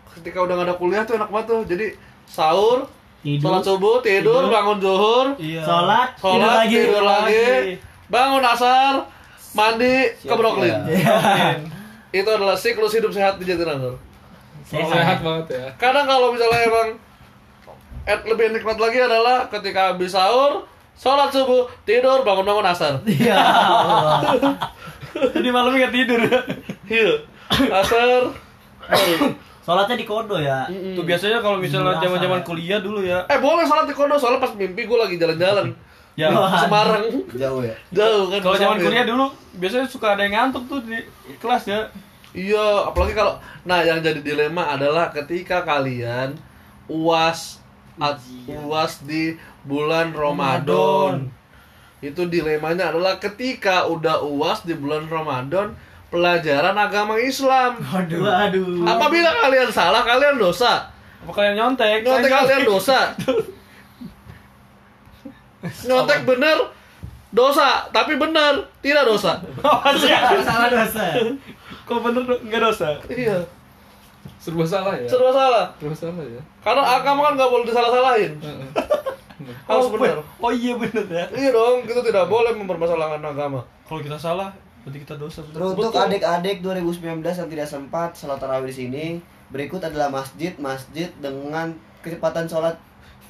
[0.10, 1.86] ketika udah gak ada kuliah tuh enak banget tuh jadi
[2.30, 2.86] sahur
[3.20, 3.52] Tidur.
[3.52, 4.44] sholat subuh tidur, Tidur.
[4.48, 5.60] bangun zuhur Iya.
[5.60, 6.78] Sholat, tidur sholat lagi.
[6.78, 7.46] tidur lagi
[8.08, 8.94] bangun asar
[9.52, 11.58] mandi ke Siap, Brooklyn siap.
[12.16, 13.98] itu adalah siklus hidup sehat di Jatinangor
[14.62, 15.18] Sehat Sehat.
[15.20, 15.66] banget ya.
[15.76, 16.88] kadang kalau misalnya emang
[18.06, 20.64] eh, lebih nikmat lagi adalah ketika habis sahur
[20.94, 24.22] sholat subuh tidur bangun bangun asar Ya Allah.
[25.34, 26.22] Jadi malam nggak tidur.
[26.86, 27.10] iya
[27.74, 28.30] asar
[29.70, 30.66] Sholatnya di kodo ya.
[30.66, 32.46] Tuh biasanya kalau misalnya zaman-zaman ya.
[32.50, 33.22] kuliah dulu ya.
[33.30, 35.70] Eh boleh sholat di kondo soalnya pas mimpi gue lagi jalan-jalan
[36.18, 36.34] Ya.
[36.34, 37.78] Semarang jauh ya.
[37.94, 40.98] jauh kan Kalau zaman kuliah dulu biasanya suka ada yang ngantuk tuh di
[41.38, 41.86] kelas ya.
[42.30, 46.34] Iya apalagi kalau nah yang jadi dilema adalah ketika kalian
[46.86, 47.62] uas
[47.96, 51.30] at- uas di bulan Ramadan
[52.00, 55.78] itu dilemanya adalah ketika udah uas di bulan Ramadan
[56.10, 58.20] pelajaran agama Islam Waduh.
[58.20, 58.82] Waduh.
[58.84, 62.02] apabila kalian salah kalian dosa Apa kalian nyontek?
[62.02, 63.12] Nyontek kalian dosa.
[65.60, 66.58] Nyontek bener
[67.30, 69.38] dosa, tapi bener tidak dosa.
[70.42, 71.06] salah dosa
[71.84, 72.96] Kok bener do- nggak dosa?
[73.06, 73.36] Iya,
[74.40, 75.10] Serba salah ya.
[75.12, 75.66] serba salah.
[75.76, 76.40] Serba salah ya.
[76.64, 78.32] Karena agama kan nggak boleh disalah-salahin.
[78.40, 78.70] Heeh.
[79.68, 80.18] Harus oh, bener.
[80.40, 81.26] Oh iya bener ya.
[81.36, 83.60] Iya dong, kita tidak boleh mempermasalahkan agama.
[83.84, 85.40] Kalau kita salah, berarti kita dosa.
[85.44, 86.06] Teruntuk Betul.
[86.08, 89.06] adik-adik 2019 yang tidak sempat sholat tarawih di sini,
[89.52, 92.76] berikut adalah masjid-masjid dengan kecepatan sholat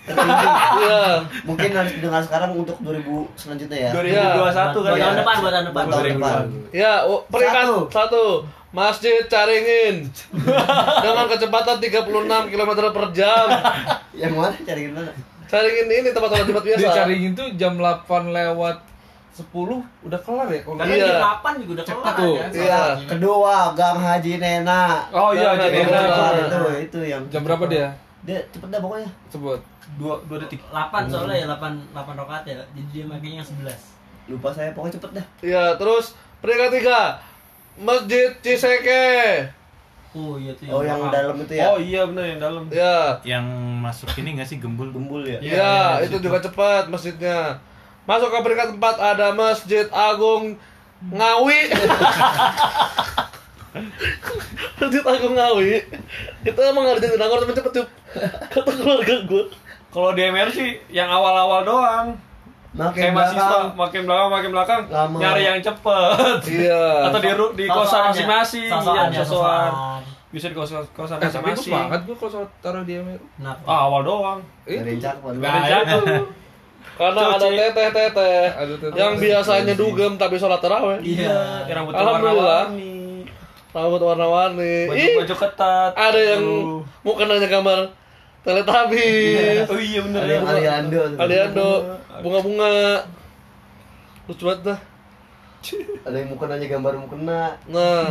[0.06, 0.48] tertinggi.
[0.80, 1.04] Iya.
[1.44, 3.04] Mungkin harus didengar sekarang untuk 2000
[3.36, 3.92] selanjutnya ya.
[3.92, 5.04] 2021 kan ya.
[5.04, 6.44] tahun depan buat tahun depan tahun depan.
[6.72, 7.80] Ya, oh, peringkat Satu.
[7.92, 8.26] satu.
[8.70, 10.06] Masjid Caringin
[11.04, 12.06] dengan kecepatan 36
[12.54, 13.50] km per jam.
[14.14, 15.12] Yang mana cari gimana?
[15.50, 16.86] Caringin ini tempat sholat Jumat biasa.
[16.86, 18.78] Dicaringin tuh jam 8 lewat
[19.30, 19.46] 10
[20.04, 20.60] udah kelar ya?
[20.60, 21.06] Kalau karena Iya.
[21.06, 22.36] di 8 juga udah kelar tuh.
[22.36, 22.82] kan Iya.
[23.06, 24.84] Kedua, Gang Haji Nena.
[25.10, 26.02] Oh iya, jadi enak.
[26.04, 26.34] nah.
[26.36, 27.88] itu itu yang jam berapa dia?
[28.22, 29.10] Dia cepet dah pokoknya.
[29.28, 29.60] Sebut.
[29.96, 30.60] Dua, dua detik.
[30.66, 33.74] 8 soalnya ya 8 8 rakaat ya jadi dia makanya yang 11
[34.28, 35.26] Lupa saya pokoknya cepet dah.
[35.42, 37.18] Ya, terus peringkat tiga.
[37.76, 39.48] Masjid Ciseke.
[40.10, 41.64] oh iya tuh Oh yang dalam itu ya.
[41.66, 42.64] Oh iya bener yang dalam.
[42.68, 43.14] Ya.
[43.24, 43.46] Yang
[43.80, 44.90] masuk ini nggak sih gembul?
[44.90, 45.38] Gembul ya.
[45.40, 46.26] Iya, Ya, iya, itu situ.
[46.28, 47.56] juga cepat masjidnya.
[48.04, 50.56] Masuk ke peringkat 4 ada Masjid Agung
[51.02, 51.60] Ngawi.
[54.80, 55.84] Masjid Agung Ngawi.
[56.42, 57.88] Itu emang ada di Nangor tapi cepet cup.
[58.50, 59.44] Kata keluarga gue.
[59.90, 62.08] Kalau di MR sih yang awal-awal doang.
[62.70, 63.68] Makin Kayak mahasiswa, belakang.
[63.74, 65.18] makin belakang, makin belakang, Lama.
[65.18, 66.38] nyari yang cepet.
[66.46, 66.86] Iya.
[67.10, 68.08] Atau di di kosan ya?
[68.14, 69.72] masing-masing, Sosokan iya, ya, sosokan.
[70.30, 71.74] Bisa di kosan kosan Eh, tapi bagus masing-masing.
[71.90, 73.26] banget gua kalau taruh di MRU.
[73.34, 73.62] Kenapa?
[73.66, 74.40] Ah, awal doang.
[74.62, 75.22] Dari yang cakep.
[75.36, 76.22] Gak ada jatuh.
[76.96, 78.92] Karena ada Ada teteh.
[78.94, 81.00] yang biasanya dugem tapi sholat taraweh.
[81.00, 81.64] Iya.
[81.66, 82.68] Rambut Alhamdulillah.
[82.68, 83.24] warna-warni.
[83.70, 84.76] Rambut warna-warni.
[84.88, 85.92] Baju-baju ketat.
[85.96, 86.82] ada yang Aduh.
[87.02, 87.80] mukenanya gambar
[88.40, 89.68] Teletubbies.
[89.68, 90.36] Oh iya bener Ada ya.
[90.36, 91.00] yang Aliando.
[91.20, 91.70] Aliando,
[92.20, 93.04] bunga-bunga.
[94.26, 94.80] Lucu banget dah.
[96.08, 97.42] Ada yang mukena aja gambar mukena.
[97.68, 98.08] Nah,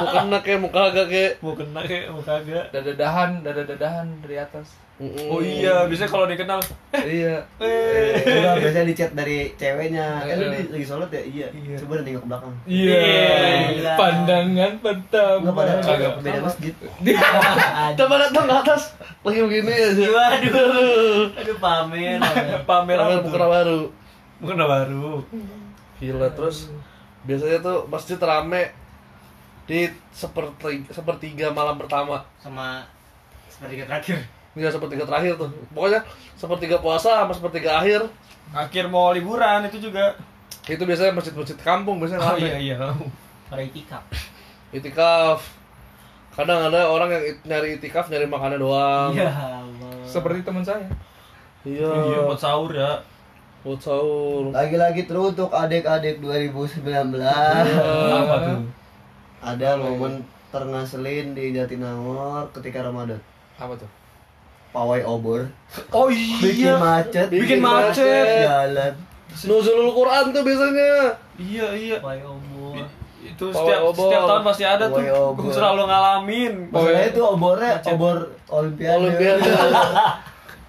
[0.00, 1.32] mukena kayak muka agak kayak.
[1.44, 2.64] Mau kena kayak mau kagak.
[2.72, 4.80] Dada-dadahan, dada-dadahan dari atas.
[4.94, 5.26] Mm-mm.
[5.26, 6.62] Oh iya, biasanya kalau dikenal
[6.94, 7.42] Iya.
[7.58, 10.22] eh Enggak, biasanya di chat dari ceweknya.
[10.22, 10.70] Eh lu Iya.
[10.70, 11.18] lagi sholat ya?
[11.18, 11.46] Iya.
[11.50, 11.76] Iya.
[11.82, 12.54] Coba nengok ke belakang.
[12.62, 13.02] Iya.
[13.74, 13.92] Gila.
[13.98, 15.38] Pandangan pertama.
[15.42, 16.74] Enggak pada Kagak beda masjid.
[17.98, 18.82] Coba datang ke atas.
[19.26, 20.06] Lagi begini aja.
[20.06, 21.22] Waduh.
[21.42, 22.18] Aduh pamer.
[22.22, 22.62] pamer.
[22.62, 23.50] pamer Pamer apa tuh?
[23.50, 23.80] baru.
[24.38, 25.10] Bukan baru.
[25.98, 26.70] Gila terus
[27.26, 28.70] biasanya tuh masjid rame
[29.66, 32.22] di seperti sepertiga malam pertama.
[32.38, 32.86] Sama
[33.50, 34.22] sepertiga terakhir.
[34.54, 35.50] Enggak sepertiga terakhir tuh.
[35.74, 36.00] Pokoknya
[36.34, 38.06] sepertiga puasa sama sepertiga akhir.
[38.54, 40.14] Akhir mau liburan itu juga.
[40.64, 42.78] Itu biasanya masjid-masjid kampung biasanya Oh iya iya.
[43.50, 44.04] Pada itikaf.
[44.70, 45.42] Itikaf.
[46.34, 49.10] Kadang ada orang yang it- nyari itikaf nyari makannya doang.
[49.12, 50.02] Ya Allah.
[50.06, 50.86] Seperti teman saya.
[51.66, 51.90] Iya.
[51.90, 53.02] Iya buat sahur ya.
[53.62, 54.50] Buat sahur.
[54.50, 57.18] Lagi-lagi teruntuk adik-adik 2019.
[57.18, 58.60] Apa tuh?
[59.44, 63.18] Ada momen terngeselin di Jatinangor ketika Ramadan.
[63.58, 63.90] Apa tuh?
[64.74, 65.46] Pawai obor.
[65.88, 66.74] Oh Bikin iya.
[66.76, 67.30] macet.
[67.30, 68.42] Bikin macet.
[68.42, 68.92] Jalan.
[69.46, 71.14] Nuzulul Quran tuh biasanya.
[71.36, 71.96] Iya iya.
[71.98, 72.82] Pawai obor.
[73.24, 74.04] Itu Pawai setiap obor.
[74.04, 74.98] setiap tahun pasti ada tuh.
[74.98, 75.40] Pawai obor.
[75.40, 76.52] Gue selalu ngalamin.
[76.68, 78.16] Masalahnya itu obornya obor
[78.48, 78.98] olimpiade.
[78.98, 79.50] Olimpiade.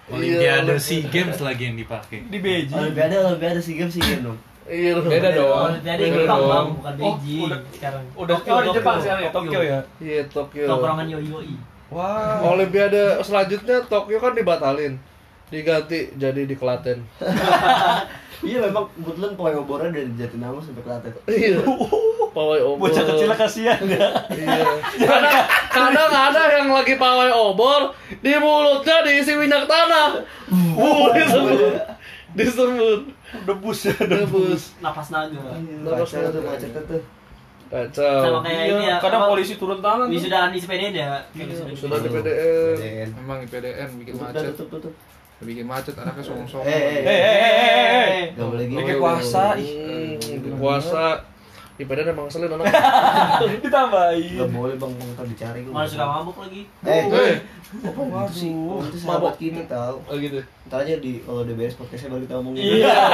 [0.06, 2.30] Olimpiade Iya, SEA Games lagi yang dipakai.
[2.30, 2.78] Di Beijing.
[2.78, 4.38] Olimpiade, olimpiade SEA Games SEA Games dong.
[4.64, 5.02] Iya.
[5.02, 5.50] Beda dong.
[5.66, 8.02] Olimpiade Beda Jepang bang, bukan Oh, Beijing udah- sekarang.
[8.14, 9.78] Udah Tokyo, oh, di Tokyo, Jepang sekarang ya, Tokyo ya.
[9.98, 10.64] Iya Tokyo.
[10.64, 11.50] Tongkrongan yoi yoi.
[11.90, 12.42] Wah.
[12.42, 14.98] Olimpiade selanjutnya Tokyo kan dibatalin.
[15.46, 17.06] Diganti jadi di Klaten.
[18.44, 21.12] Iya memang kebetulan pawai obornya dari Jatinangor sampai Klaten.
[21.24, 21.64] Iya.
[22.36, 22.92] Pawai obor.
[22.92, 24.12] Bocah kecil kasihan ya.
[24.28, 24.60] Iya.
[25.00, 25.40] Kadang,
[25.72, 30.20] kadang ada yang lagi pawai obor, di mulutnya diisi minyak tanah.
[30.52, 31.72] Uh, disembur.
[32.36, 32.98] Disembur.
[33.48, 33.96] Debus ya.
[34.04, 34.76] Debus.
[34.84, 35.56] Napas naga.
[35.56, 37.00] Terus Macet tuh macetnya tuh.
[37.66, 38.18] Kacau.
[38.20, 38.78] Sama kayak ini ya.
[38.80, 40.06] Iya, kadang apa, polisi turun tangan.
[40.06, 41.18] Wisudaan di sepeda ya.
[41.32, 42.08] Wisuda di Sudah di.
[42.08, 42.74] PDN.
[42.74, 43.08] PDN.
[43.16, 44.52] Memang IPDN bikin Tutup dah, macet.
[44.54, 44.92] tutup tutup.
[45.38, 46.64] Bikin macet anaknya songong-songong.
[46.64, 47.74] Eh, eh, Eh eh eh eh,
[48.08, 48.24] eh.
[48.32, 48.78] Gak boleh gitu.
[48.78, 49.44] Pakai puasa.
[49.56, 50.16] ih.
[50.16, 51.04] Hmm, puasa.
[51.76, 52.66] Di PDN emang ngeselin anak.
[53.60, 54.38] Ditambahin.
[54.38, 55.60] Gak boleh bang, bang ntar dicari.
[55.66, 56.62] Malah suka mabuk lagi.
[56.80, 57.36] Eh, Eh,
[57.82, 58.50] apa itu sih?
[58.54, 59.96] Oh, itu sahabat kita tahu.
[60.02, 60.40] Oh gitu.
[60.64, 62.62] Ntar aja di kalau udah beres podcastnya baru kita ngomongin.
[62.80, 62.94] Iya.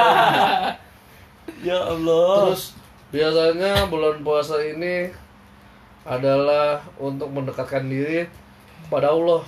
[1.62, 2.51] Ya Allah.
[2.51, 2.75] Terus
[3.12, 5.12] biasanya bulan puasa ini
[6.03, 8.27] adalah untuk mendekatkan diri
[8.88, 9.44] pada Allah.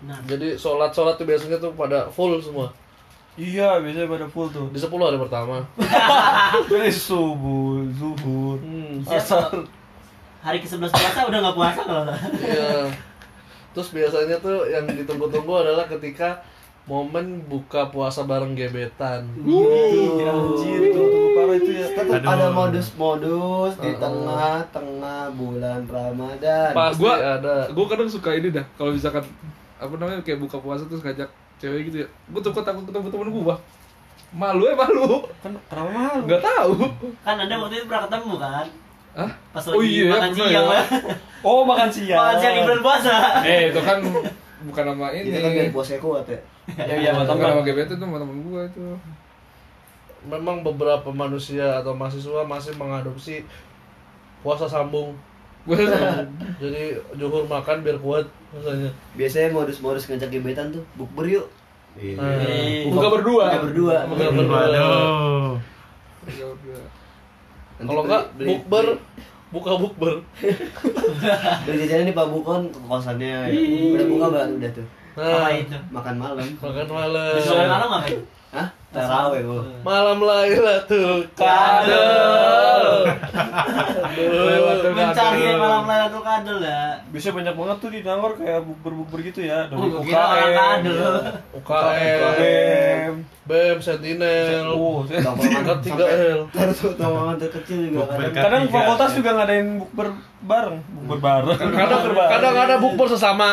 [0.00, 2.72] Nah, Jadi sholat-sholat tuh biasanya tuh pada full semua.
[3.36, 4.66] Iya, biasanya pada full tuh.
[4.72, 5.62] Di 10 hari pertama.
[6.72, 9.04] Dari subuh, zuhur, Hmm.
[9.06, 9.52] asar.
[10.40, 12.20] Hari ke-11 puasa udah nggak puasa kalau nggak.
[12.40, 12.88] Iya.
[13.70, 16.40] Terus biasanya tuh yang ditunggu-tunggu adalah ketika
[16.88, 19.28] momen buka puasa bareng gebetan.
[19.36, 21.86] Anjir, itu tuh parah itu ya.
[21.90, 22.30] Tetap Aduh.
[22.30, 26.72] ada modus-modus di tengah-tengah bulan Ramadan.
[26.72, 27.54] Pasti Gua ada.
[27.66, 29.24] gue kadang suka ini dah kalau misalkan
[29.76, 32.08] apa namanya kayak buka puasa terus ngajak cewek gitu ya.
[32.26, 33.56] Gue takut takut ketemu temen gue.
[34.30, 35.26] Malu ya malu.
[35.40, 36.20] Kan kenapa malu?
[36.24, 36.72] Nggak tahu.
[37.20, 38.66] Kan Anda waktu itu pernah ketemu kan?
[39.10, 39.30] Hah?
[39.50, 40.62] Pas Oh lagi iya, makan siang ya.
[40.70, 40.82] ya.
[41.42, 42.14] Oh, makan siang.
[42.14, 43.14] Makan siang di bulan puasa.
[43.42, 43.98] Eh itu kan
[44.62, 45.26] bukan nama ini.
[45.26, 46.38] Itu kan biar puasanya kuat ya.
[46.78, 47.50] Ya iya, Bukan teman.
[47.50, 48.84] nama gebetan itu sama temen gue itu.
[50.22, 53.44] Memang beberapa manusia atau mahasiswa masih mengadopsi
[54.40, 55.12] puasa sambung.
[56.56, 58.90] Jadi juhur makan biar kuat misalnya.
[59.12, 61.46] Biasanya modus-modus ngajak gebetan tuh bukber yuk.
[62.16, 62.38] Nah,
[62.86, 63.44] Buka berdua.
[63.50, 63.96] Buka berdua.
[64.06, 64.60] Buka berdua.
[64.70, 64.88] Udah.
[67.80, 68.86] Nanti Kalau enggak beli- bukber,
[69.50, 70.12] buka bukber.
[71.64, 73.48] Beli jajanan di Pabukon ke kosannya.
[73.48, 73.60] Ya.
[73.96, 74.86] Udah buka baru udah tuh.
[75.16, 75.76] Nah, itu?
[75.90, 76.46] Makan malam.
[76.60, 77.34] makan malam.
[77.36, 78.20] Besok malam ngapain?
[78.52, 78.68] Hah?
[78.90, 79.62] Taraweh gua.
[79.80, 83.06] Malam Lailatul Kadel.
[84.10, 85.56] Lailatul Mencari Qadar.
[85.56, 86.90] malam Lailatul Qadar lah.
[87.08, 89.70] Bisa banyak banget tuh di Nangor kayak bukber-bukber gitu ya.
[89.70, 91.14] Dari Oh, kadel.
[91.54, 93.12] UKM, UKM.
[93.46, 96.38] BEM, Sentinel, Oh, saya- tingkat 3L.
[96.50, 98.32] Terus tongkrongan terkecil juga kadang.
[98.32, 98.74] Kadang Tiga.
[98.74, 100.08] fakultas juga ngadain bukber
[100.40, 101.58] bareng, bukber bareng.
[101.60, 102.30] Kadang Bukber bareng.
[102.32, 103.48] kadang ada bukber sesama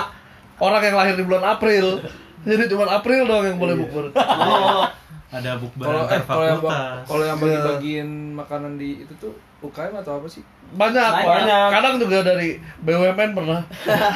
[0.58, 2.02] orang yang lahir di bulan April.
[2.39, 4.06] Jadi cuma April doang yang boleh bukber.
[4.13, 4.86] Oh,
[5.27, 7.03] Ada bukber Kalau antar eh kalau yang fakultas.
[7.03, 7.43] kalau yang Iya.
[7.43, 10.39] bagi-bagiin makanan di itu tuh UKM atau apa sih?
[10.69, 11.67] Banyak, Banyak.
[11.69, 13.59] Kadang juga dari BUMN pernah.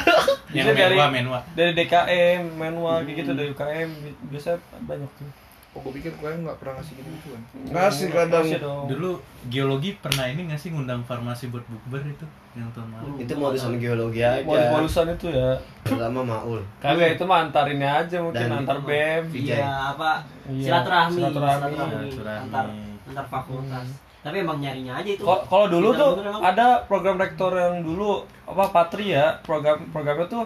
[0.56, 1.38] yang dari- menua menua.
[1.52, 5.28] dari DKM, manual kayak gitu dari UKM bi- biasa banyak tuh.
[5.72, 7.40] Oh, gue pikir UKM nggak pernah ngasih gitu gituan.
[7.72, 8.44] Ngasih kadang.
[8.44, 8.84] Ngasih dong.
[8.92, 9.10] Dulu
[9.48, 13.24] geologi pernah ini nggak sih ngundang farmasi buat bukber itu yang tahun lalu.
[13.24, 14.44] Itu modusan geologi aja.
[14.44, 15.56] Modus-modusan itu ya.
[15.80, 16.60] Terutama Maul.
[16.76, 19.24] Kagak itu mah antarinnya aja mungkin Dan- antar BEM.
[19.32, 19.64] Iya
[19.96, 20.20] apa?
[20.44, 21.16] Iya, Silaturahmi.
[21.16, 21.72] silaturahmi.
[21.72, 22.42] Silaturahmi.
[22.44, 22.66] Antar
[23.08, 23.86] antar fakultas.
[24.22, 25.24] Tapi emang nyarinya aja itu.
[25.24, 26.12] Kalau dulu Kita tuh
[26.44, 30.44] ada program rektor yang dulu apa Patri ya, program programnya tuh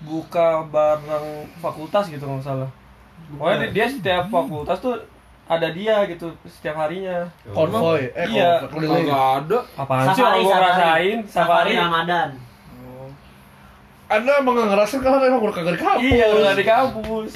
[0.00, 2.70] buka bareng fakultas gitu kalau nggak salah.
[3.30, 4.96] Pokoknya dia, dia setiap fakultas tuh
[5.46, 7.26] ada dia gitu setiap harinya.
[7.46, 8.64] Konvoy, eh Iya.
[8.64, 9.06] konvoy keliling.
[9.06, 9.58] Nggak ada.
[9.76, 11.72] Apaan sih orang gua ngerasain Safari?
[11.74, 12.28] Ramadan.
[14.06, 16.02] Anda emang nggak ngerasain karena emang udah kagak di kampus.
[16.02, 17.32] Iya, udah di kampus.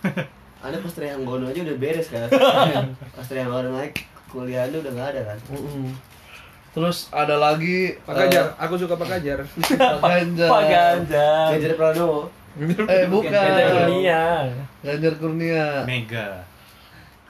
[0.66, 2.28] Ada pas Trianggono aja udah beres kan.
[3.16, 5.38] pas Trianggono naik kuliahnya udah nggak ada kan.
[5.48, 5.88] Mm-mm.
[6.70, 9.42] Terus ada lagi Pak Gajar, aku suka Pak Gajar.
[9.42, 10.48] eh, Pak Ganjar.
[10.48, 11.46] Pak Ganjar.
[11.50, 12.30] Ganjar Pranowo.
[12.60, 13.32] Eh bukan.
[13.32, 14.22] Ganjar Kurnia.
[14.84, 15.66] Ganjar Kurnia.
[15.88, 16.28] Mega.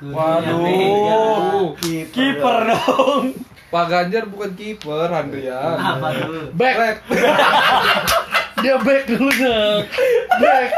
[0.01, 1.77] Waduh.
[2.11, 3.25] Kiper dong.
[3.71, 5.79] Pak Ganjar bukan kiper, Andrian.
[5.79, 6.51] Apa tuh?
[6.53, 7.07] Back.
[8.61, 9.87] Dia back dulunya.
[10.37, 10.69] Back.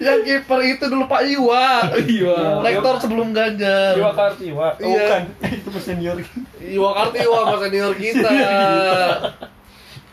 [0.00, 1.90] Yang kiper itu dulu Pak Iwa.
[1.98, 2.62] Iya.
[2.62, 3.98] Lektor sebelum Ganjar.
[3.98, 4.66] Iwa Kartiwa.
[4.72, 5.04] Oh, Iya.
[5.04, 5.22] bukan.
[5.58, 6.16] Itu senior.
[6.56, 8.30] Iwa Kartiwa sama senior kita.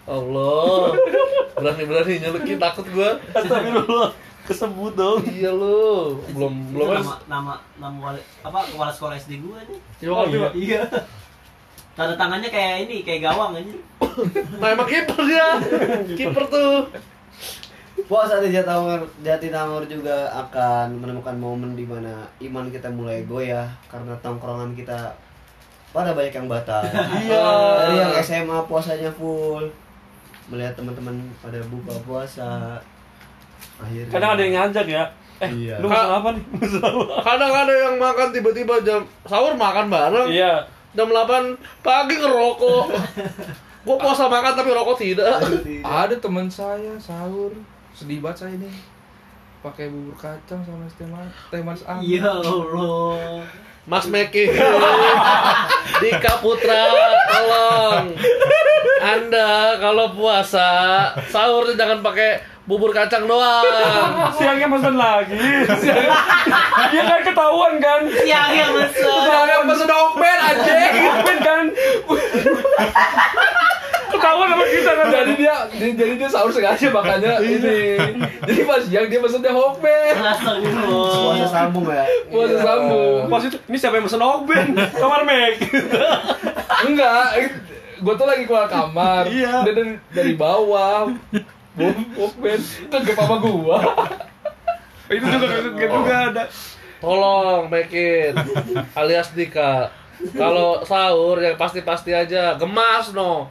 [0.08, 0.96] Allah.
[1.60, 3.20] Berani-berani nyelukin takut gua.
[3.36, 4.10] Astagfirullah.
[4.48, 5.20] Kesebut dong.
[5.28, 6.24] Iya lu.
[6.32, 9.80] Belum Itu belum nama nama nama wali, apa kepala sekolah SD gua nih.
[10.08, 10.50] Iwa Kartiwa.
[10.56, 10.82] Iya.
[11.98, 13.76] Tanda tangannya kayak ini, kayak gawang aja.
[14.62, 15.60] Nah emang kiper dia.
[16.16, 16.88] Kiper tuh.
[18.06, 24.14] Puasa di Jatimur, Jatinangor juga akan menemukan momen di mana iman kita mulai goyah karena
[24.22, 25.18] tongkrongan kita
[25.90, 26.86] pada banyak yang batal.
[27.18, 27.42] Iya.
[27.82, 29.66] Dari yang SMA puasanya full,
[30.48, 32.80] melihat teman-teman pada buka puasa.
[33.78, 34.12] Akhirnya.
[34.12, 35.04] Kadang ada yang ngajak ya.
[35.38, 35.78] Eh, Iya.
[35.78, 36.44] lu apa nih?
[37.28, 40.30] Kadang ada yang makan tiba-tiba jam sahur makan bareng.
[40.34, 40.66] Iya.
[40.98, 41.54] Jam 8
[41.86, 42.86] pagi ngerokok.
[43.88, 45.40] Gua puasa makan tapi rokok tidak.
[45.40, 45.86] Aduh, tidak.
[45.88, 47.54] Ada teman saya sahur,
[47.96, 48.68] sedih banget saya ini.
[49.64, 52.20] Pakai bubur kacang sama teh manis, teh manis anget.
[52.20, 53.48] Ya Allah.
[53.88, 54.52] Mas Meki
[56.04, 56.92] Dika Putra
[57.32, 58.12] tolong
[59.00, 60.68] Anda kalau puasa
[61.32, 63.64] sahurnya jangan pakai bubur kacang doang
[64.36, 65.40] Siangnya pesan lagi.
[66.92, 68.02] Dia kan ketahuan kan.
[68.12, 69.48] Siang yang besar.
[69.48, 70.92] Jangan pesen okben anjing.
[70.94, 71.66] Ketahuan kan.
[74.18, 75.06] Ketahuan sama kita kan.
[75.14, 77.82] Jadi dia jadi, jadi dia sahur sengaja makanya ini.
[78.44, 80.16] Jadi pas siang dia pesennya okben.
[80.90, 82.06] Puasa sambung ya.
[82.34, 83.22] Puasa sambung.
[83.30, 84.68] Pas itu, ini siapa yang pesen Ogben?
[84.98, 85.62] Kamar Meg.
[86.88, 87.26] Enggak,
[88.02, 89.30] gue tuh lagi keluar kamar.
[89.30, 89.66] Iya.
[89.66, 91.14] Dia dari, dari bawah.
[91.78, 92.60] Bom, okben.
[92.90, 93.80] Kegep sama gua.
[95.14, 96.44] Itu juga kaget juga ada.
[96.98, 98.34] tolong Mekin
[98.98, 99.94] alias Dika
[100.34, 103.46] kalau sahur yang pasti-pasti aja gemas no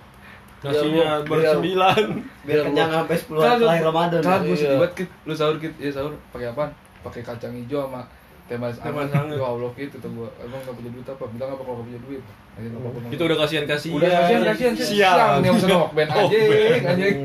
[0.69, 2.01] Nasinya baru sembilan.
[2.43, 4.77] biar kenyang sampai 10 Kan hari Ramadan gue sedih Iya.
[4.77, 5.09] banget Kit.
[5.23, 6.71] Lu sahur Kit, ya sahur pakai apaan?
[7.01, 8.03] Pakai kacang hijau sama
[8.45, 9.11] teh manis anget.
[9.33, 10.29] Ya Allah Kit, kata gua.
[10.39, 11.25] Emang gak punya duit apa?
[11.29, 12.23] Bilang apa kalau gak punya duit?
[12.57, 12.99] Nggak apa-apa.
[13.11, 13.97] Itu udah kasihan kasihan.
[13.97, 15.19] udah kasihan kasihan Siang.
[15.41, 17.17] yang pesen Walkman Oh, anjing anjing.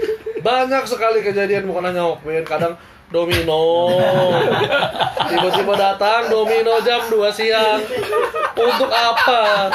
[0.46, 2.74] Banyak sekali kejadian bukan hanya Walkman, kadang
[3.10, 3.90] domino.
[5.26, 7.80] Tiba-tiba datang domino jam 2 siang.
[8.56, 9.70] Untuk apa?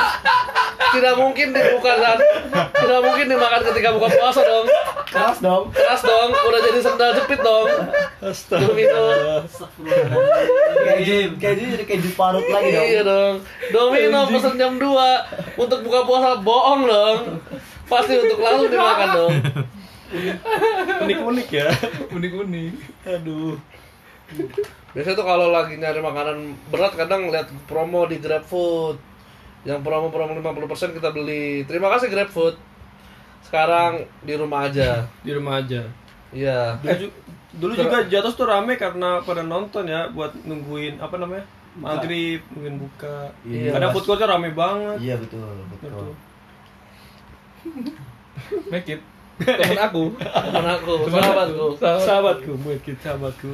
[0.92, 2.18] Tidak mungkin dibuka dan
[2.52, 4.68] tidak mungkin dimakan ketika buka puasa dong.
[5.12, 7.70] keras dong Keras dong, udah jadi sendal jepit dong.
[8.52, 9.04] Domino.
[10.82, 13.36] keju keju jadi keju parut lagi dong Iya dong.
[13.72, 17.20] Domino pesen jam 2 untuk buka puasa bohong dong.
[17.88, 19.36] Pasti untuk lalu dimakan dong.
[21.02, 21.68] Unik-unik ya.
[22.10, 22.74] Unik-unik.
[23.08, 23.56] Aduh.
[24.92, 29.00] Biasanya tuh kalau lagi nyari makanan berat kadang lihat promo di GrabFood.
[29.62, 31.64] Yang promo-promo 50% kita beli.
[31.64, 32.56] Terima kasih GrabFood.
[33.42, 35.06] Sekarang di rumah aja.
[35.22, 35.84] Di rumah aja.
[36.32, 36.80] Iya.
[36.80, 37.16] Dulu, ju-
[37.52, 42.78] dulu juga jatuh tuh rame karena pada nonton ya buat nungguin apa namanya maghrib nungguin
[42.80, 43.32] buka.
[43.44, 43.76] Iya.
[43.76, 44.98] Ada food courtnya rame banget.
[45.00, 46.10] iya betul betul Betul.
[48.72, 49.02] Make it.
[49.42, 50.04] Temen aku.
[50.18, 51.66] Temen aku, sahabatku.
[51.82, 53.54] Sahabatku, mungkin sahabatku.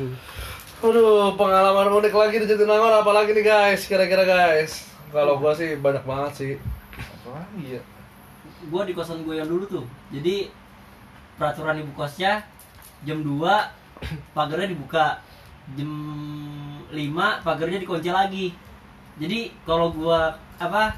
[0.77, 4.85] Aduh, pengalaman unik lagi di Jatinangor apalagi nih guys, kira-kira guys.
[5.09, 6.53] Kalau gua sih banyak banget sih.
[6.93, 7.81] Apa lagi ya?
[8.69, 9.85] Gua di kosan gue yang dulu tuh.
[10.13, 10.51] Jadi
[11.39, 12.45] peraturan ibu kosnya
[13.07, 15.17] jam 2 pagarnya dibuka.
[15.73, 15.89] Jam
[16.93, 16.93] 5
[17.41, 18.53] pagarnya dikunci lagi.
[19.17, 20.93] Jadi kalau gua apa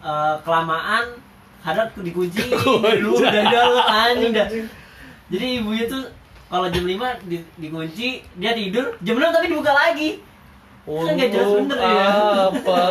[0.00, 1.25] eh, kelamaan
[1.66, 4.46] hadap dikunci dulu dari dalam anjing dah.
[5.26, 6.06] Jadi ibunya tuh
[6.46, 10.22] kalau jam 5 di, dikunci, dia tidur, jam 6 tapi dibuka lagi.
[10.86, 12.06] Kan nggak jelas bener ya.
[12.54, 12.82] apa?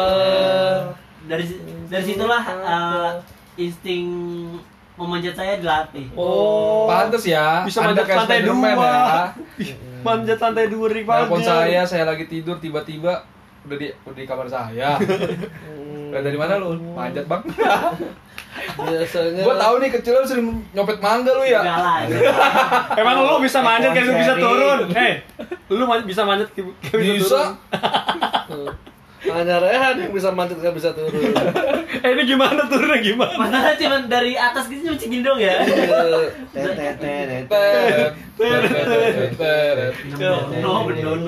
[1.31, 1.41] Dari
[1.89, 3.11] dari situlah eh,
[3.57, 4.05] insting
[4.93, 6.13] memanjat saya dilatih.
[6.13, 7.65] Oh, Pantes ya.
[7.65, 8.69] Bisa Anda manjat lantai dua.
[8.69, 9.25] ya.
[10.05, 11.65] Manjat lantai dua dari Telepon pagar.
[11.65, 13.25] saya, saya lagi tidur tiba-tiba
[13.65, 15.01] udah di udah di kamar saya.
[16.23, 16.77] Dari mana lu?
[16.95, 17.43] Manjat, Bang.
[18.75, 21.61] biasanya Gua tahu nih kecil lu sering nyopet mangga lu ya.
[22.99, 24.79] Emang lu bisa manjat kayak lu bisa turun?
[24.95, 25.13] Eh,
[25.71, 27.41] lu bisa manjat kayak kayak bisa, Bisa.
[29.25, 31.13] hanya Rehan yang bisa manjat nggak bisa turun.
[31.95, 33.33] Eh, ini gimana turunnya gimana?
[33.39, 35.63] Mana cuma dari atas gitu cuma segini dong ya.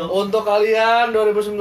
[0.08, 1.56] Untuk kalian 2019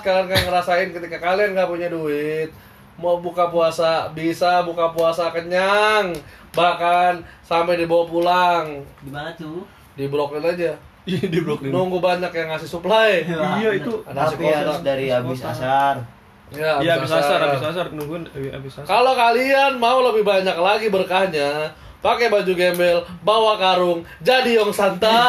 [0.00, 2.50] kalian kan ngerasain ketika kalian nggak punya duit
[2.98, 6.10] mau buka puasa bisa buka puasa kenyang
[6.50, 8.64] bahkan sampai dibawa pulang
[8.98, 9.62] Di mana tuh?
[9.94, 10.74] di Brooklyn aja
[11.08, 11.70] di Brooklyn.
[11.70, 13.24] nunggu banyak yang ngasih supply
[13.56, 14.04] Iya itu.
[14.04, 16.04] Ada tapi harus dari habis asar
[16.48, 17.40] ya Iya bisa habis asar, asar.
[17.46, 18.84] habis asar nungguin eh, habis asar.
[18.84, 25.16] kalau kalian mau lebih banyak lagi berkahnya pakai baju gembel bawa karung jadi yong santa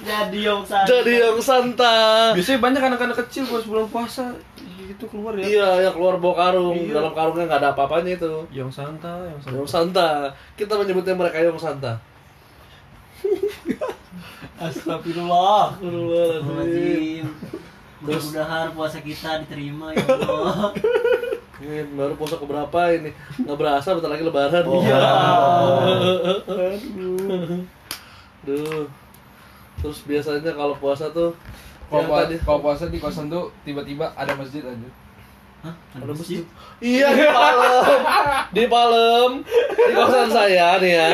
[0.00, 0.84] Jadi yang sana.
[0.84, 1.96] jadi yong santa
[2.32, 4.36] Biasanya banyak anak-anak kecil pas bulan puasa
[4.82, 5.44] gitu keluar ya.
[5.44, 6.92] iya yang keluar bawa karung Iya.
[6.94, 9.54] dalam karungnya nggak ada apa-apanya itu Yang santa, yang santa.
[9.54, 10.08] Yong Santa.
[10.54, 11.96] Kita menyebutnya mereka Yong Santa.
[14.64, 15.76] Astagfirullah.
[15.76, 17.26] Astagfirullahaladzim.
[18.04, 20.76] Mudah-mudahan puasa kita diterima ya Allah.
[21.64, 23.16] Ini baru puasa keberapa ini?
[23.40, 24.64] Nggak berasa bentar lagi lebaran.
[24.68, 25.00] Iya.
[28.44, 28.84] Duh.
[29.80, 31.32] Terus biasanya kalau puasa tuh
[31.88, 34.88] Kalau puasa, tadi kalau puasa di kosan tuh tiba-tiba ada masjid aja.
[35.64, 35.74] Hah?
[35.96, 36.44] ada masjid.
[36.76, 38.00] Iya di Palem.
[38.52, 39.30] Di Palem.
[39.72, 41.10] Di kosan saya nih ya.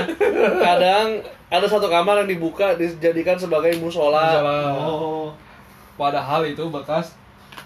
[0.59, 1.07] Kadang
[1.47, 4.43] ada satu kamar yang dibuka dijadikan sebagai musola.
[4.83, 5.31] Oh.
[5.95, 7.15] Padahal itu bekas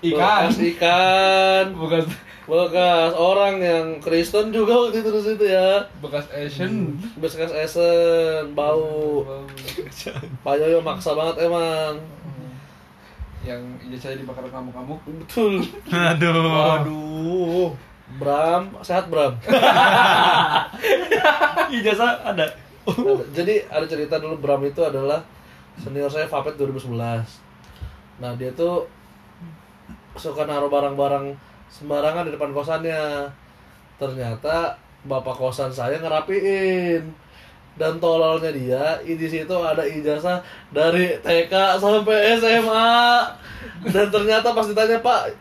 [0.05, 0.53] ikan.
[0.53, 1.65] Bekas ikan.
[1.73, 2.05] Bekas
[2.45, 5.89] Bekas orang yang Kristen juga waktu itu di situ ya.
[6.05, 6.93] bekas Asian.
[7.17, 9.25] Bekas esen, bau.
[10.45, 12.05] Pak Yoyo maksa banget emang.
[13.45, 15.01] Yang ijazahnya dibakar ngamuk-ngamuk.
[15.21, 15.61] Betul.
[15.87, 16.49] Aduh.
[16.49, 17.69] Waduh.
[18.17, 19.33] Bram, sehat Bram.
[21.73, 22.45] Ijazah ada.
[22.85, 25.21] Ada- Jadi ada cerita dulu Bram itu adalah
[25.77, 27.25] senior saya Vapet 2011.
[28.21, 28.85] Nah dia tuh
[30.15, 31.33] suka naruh barang-barang
[31.69, 33.27] sembarangan di depan kosannya.
[33.97, 37.03] Ternyata bapak kosan saya ngerapiin.
[37.75, 40.39] Dan tololnya dia, di situ ada ijazah
[40.71, 42.95] dari TK sampai SMA.
[43.91, 45.35] Dan ternyata pas ditanya Pak,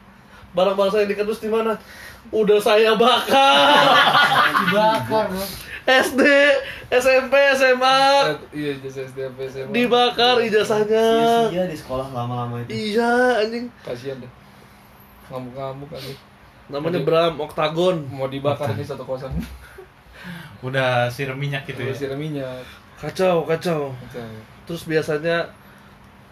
[0.51, 1.77] barang-barang saya yang dikendus di mana?
[2.33, 3.85] Udah saya bakar.
[4.65, 5.29] dibakar
[5.83, 6.21] SD,
[6.87, 7.99] SMP, SMA
[8.55, 9.69] Iya ijazah SDMP SMA.
[9.75, 11.05] dibakar ijazahnya.
[11.51, 13.67] sia-sia di sekolah lama-lama itu Iya, anjing.
[13.83, 14.31] Kasihan deh.
[15.27, 16.13] Ngamuk-ngamuk aja.
[16.71, 18.07] Namanya Bram Oktagon.
[18.07, 19.35] Mau dibakar nih satu kosan.
[20.63, 21.93] Udah siram minyak gitu ya.
[21.93, 22.63] Siram minyak.
[22.95, 23.91] Kacau, kacau.
[23.91, 24.27] Macam.
[24.63, 25.43] Terus biasanya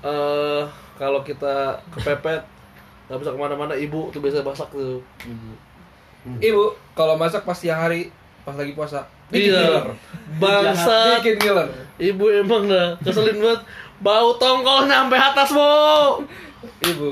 [0.01, 0.63] eh
[0.95, 2.41] kalau kita kepepet
[3.05, 5.03] nggak bisa ke mana-mana ibu tuh biasa masak tuh.
[5.21, 5.49] Ibu.
[6.39, 6.63] Ibu,
[6.93, 8.07] kalau masak pas siang hari,
[8.41, 9.03] pas lagi puasa.
[9.27, 9.59] Bikin Iya.
[9.59, 9.86] ngiler.
[10.38, 11.19] Bangsat.
[11.19, 11.67] Bikin ngiler.
[11.97, 13.61] Ibu emang dah keselin banget.
[13.99, 15.65] Bau tongkol nyampe atas, Bu.
[16.82, 17.09] Ibu,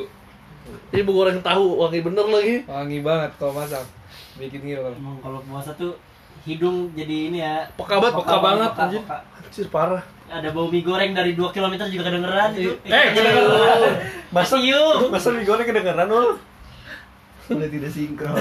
[0.89, 2.55] Ibu goreng tahu wangi bener lagi.
[2.65, 3.83] wangi banget kalau masak.
[4.37, 4.93] Bikin ngiler.
[4.93, 5.91] Emang kalau puasa tuh
[6.49, 7.69] hidung jadi ini ya.
[7.77, 9.01] Peka banget, peka banget, peka, anjir.
[9.05, 9.17] peka.
[9.45, 10.03] Anjir parah.
[10.29, 12.73] Ada bau mie goreng dari 2 km juga kedengeran itu.
[12.85, 13.79] Eh, kedengeran.
[14.33, 15.13] Masih yuk.
[15.13, 16.37] Masa mie goreng kedengeran lu?
[17.49, 18.37] Udah tidak sinkron.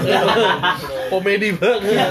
[1.11, 2.09] Komedi banget.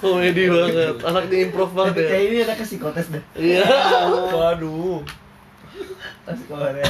[0.00, 0.94] Komedi banget.
[1.04, 2.08] Anaknya improv banget ya.
[2.08, 3.24] Kayak ini ada ke psikotes deh.
[3.36, 3.68] Iya.
[4.32, 5.04] Waduh.
[6.48, 6.88] Korea.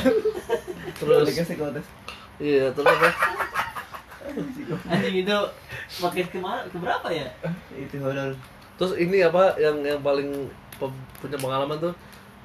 [0.94, 1.86] Terus ke psikotes.
[2.42, 3.10] iya, terus apa?
[4.86, 5.38] Anjing itu
[5.98, 6.62] podcast ke mana?
[6.66, 7.28] Keberapa ya?
[7.72, 8.32] Itu honor.
[8.76, 11.94] Terus ini apa yang yang paling pe- punya pengalaman tuh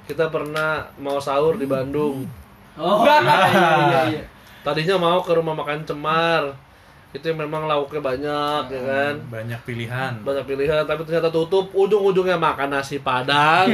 [0.04, 2.24] kita pernah mau sahur di Bandung.
[2.78, 4.22] Oh, iya, iya, iya, iya.
[4.62, 6.54] Tadinya mau ke rumah makan Cemar.
[7.08, 9.14] Itu yang memang lauknya banyak ya kan.
[9.26, 10.12] Banyak pilihan.
[10.20, 11.72] Banyak pilihan tapi ternyata tutup.
[11.72, 13.66] Ujung-ujungnya makan nasi Padang.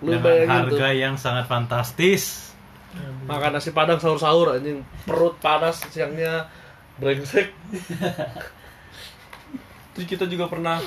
[0.00, 0.80] Lu Dengan bayangin tuh.
[0.80, 2.50] harga yang sangat fantastis.
[3.28, 4.80] Makan nasi Padang sahur-sahur anjing.
[5.04, 6.48] Perut panas siangnya
[6.96, 7.52] brengsek.
[9.92, 10.80] Terus kita juga pernah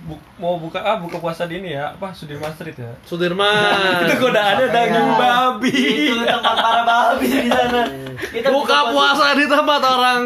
[0.00, 4.08] bu- mau buka ah buka puasa di ini ya apa Sudirman Street ya Sudirman.
[4.08, 7.82] itu ada daging babi Itu tempat para babi di sana.
[8.16, 10.20] Kita Buka puasa di tempat orang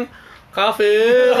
[0.55, 1.35] kafir.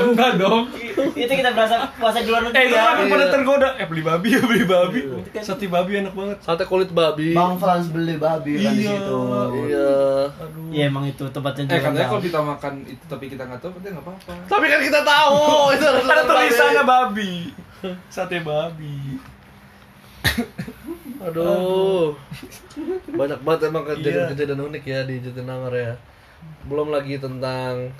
[0.00, 0.66] Enggak dong.
[1.14, 2.82] Itu kita berasa puasa di luar eh negeri itu ya.
[2.84, 3.30] kan pada Iya.
[3.30, 5.00] tergoda eh beli babi ya beli babi
[5.38, 7.30] sate babi enak banget Sate kulit babi.
[7.32, 8.92] Bang Frans beli babi kan di Iya.
[8.92, 9.18] situ.
[9.64, 9.90] Iya.
[10.68, 13.88] Iya emang itu tempatnya Eh katanya kalau kita makan itu tapi kita nggak tahu berarti
[13.88, 14.32] nggak apa-apa.
[14.44, 15.38] Tapi kan kita tahu
[15.74, 17.32] itu ada, tulisannya babi
[18.08, 18.96] sate babi
[21.20, 22.14] Aduh.
[23.10, 25.94] Banyak banget emang kejadian-kejadian unik ya di Jatinangor ya.
[26.64, 27.90] Belum lagi tentang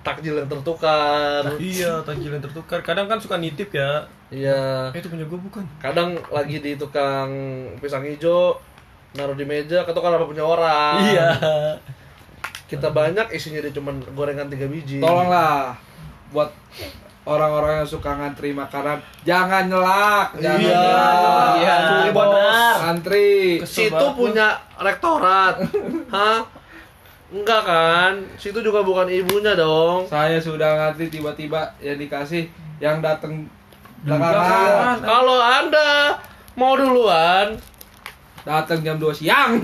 [0.00, 1.42] takjil yang tertukar.
[1.60, 4.88] iya takjil yang tertukar kadang kan suka nitip ya Iya.
[4.88, 7.28] eh, itu punya gue bukan Kadang lagi di tukang
[7.76, 8.56] pisang hijau
[9.10, 11.00] naruh di meja ketukar apa punya orang.
[11.02, 11.28] iya
[12.64, 15.00] Kita banyak isinya dia cuman gorengan tiga biji.
[15.00, 15.72] Tolonglah
[16.28, 16.52] buat
[17.24, 20.68] orang-orang yang suka ngantri makanan jangan nyelak, jangan Iya.
[20.70, 21.52] nyelak.
[21.54, 22.20] Iya, Antri, bos.
[22.22, 22.74] benar.
[22.86, 23.30] Antri.
[23.62, 25.56] Situ punya rektorat.
[26.14, 26.40] Hah?
[27.28, 28.12] Enggak kan?
[28.40, 30.08] Situ juga bukan ibunya dong.
[30.08, 32.48] Saya sudah ngantri tiba-tiba yang dikasih
[32.80, 33.44] yang datang
[34.00, 34.32] Belakangan.
[34.32, 35.88] belakangan Kalau Anda
[36.56, 37.58] mau duluan,
[38.48, 39.60] datang jam 2 siang.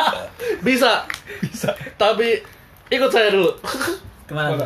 [0.66, 1.04] bisa.
[1.44, 1.76] Bisa.
[2.00, 2.40] Tapi
[2.88, 3.52] ikut saya dulu.
[4.28, 4.64] Ke mana?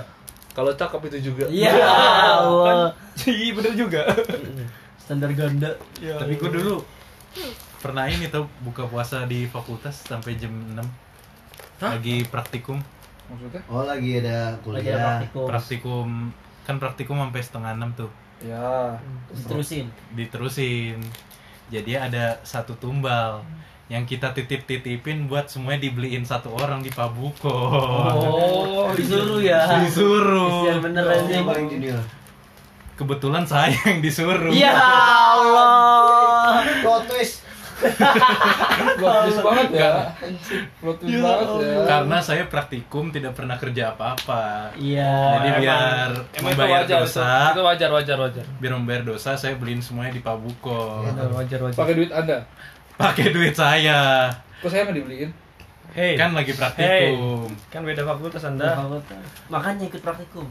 [0.54, 1.50] Kalau cakep itu juga.
[1.50, 1.74] Iya
[2.38, 2.90] Allah.
[3.26, 4.06] iya bener juga
[4.98, 5.74] Standar ganda.
[5.98, 6.22] Iya.
[6.22, 6.78] Tapi gue dulu
[7.78, 10.82] pernah ini tuh buka puasa di fakultas sampai jam 6
[11.80, 12.78] lagi praktikum
[13.28, 13.60] Maksudnya?
[13.66, 14.98] Oh lagi ada Lagi ada kuliah.
[15.20, 15.46] praktikum.
[15.46, 16.08] praktikum
[16.62, 18.94] kan praktikum sampai setengah enam tuh Ya.
[19.28, 19.90] Diterusin.
[20.12, 20.98] diterusin
[21.68, 23.42] jadi ada satu tumbal
[23.86, 29.80] yang kita titip-titipin buat semuanya dibeliin satu orang di Pabuko Oh, disuruh ya.
[29.80, 31.44] disuruh Kesian bener Yang anjing.
[31.44, 32.02] paling junior.
[32.94, 36.62] kebetulan saya yang disuruh Ya Allah.
[36.80, 37.47] Plot twist.
[38.98, 39.92] Plot twist banget ya.
[40.78, 41.74] Plot twist banget ya.
[41.84, 45.14] karena saya praktikum tidak pernah kerja apa-apa Iya.
[45.36, 49.30] jadi biar emang itu membayar wajar itu, dosa itu wajar wajar wajar biar membayar dosa
[49.34, 52.38] saya beliin semuanya di Pabuko Itu wajar wajar Pakai duit Anda.
[52.94, 54.26] pakai duit saya
[54.58, 55.30] Kok saya nggak dibeliin?
[55.98, 58.78] Hey kan lagi praktikum kan beda fakultas anda
[59.48, 60.44] Makanya ikut praktikum.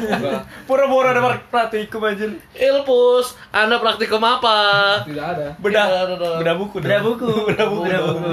[0.68, 4.58] Pura-pura ada praktikum aja Ilpus, Anda praktikum apa?
[5.06, 5.46] Tidak ada.
[5.56, 6.30] bedah Iya, ada, ada.
[6.36, 7.06] bedah buku Beda dong.
[7.14, 7.30] buku.
[7.48, 8.08] bedah buku Beda dong.
[8.10, 8.28] buku.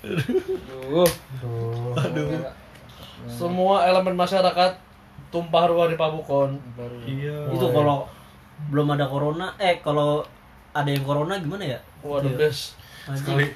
[0.00, 1.94] Aduh.
[1.94, 2.28] aduh
[3.28, 4.72] Semua elemen masyarakat
[5.30, 6.58] tumpah ruah di Pabukon.
[7.06, 8.08] iya Itu kalau
[8.68, 10.24] belum ada corona, eh kalau
[10.72, 11.78] ada yang corona gimana ya?
[12.02, 12.74] Wah, the best.
[13.06, 13.48] sekali.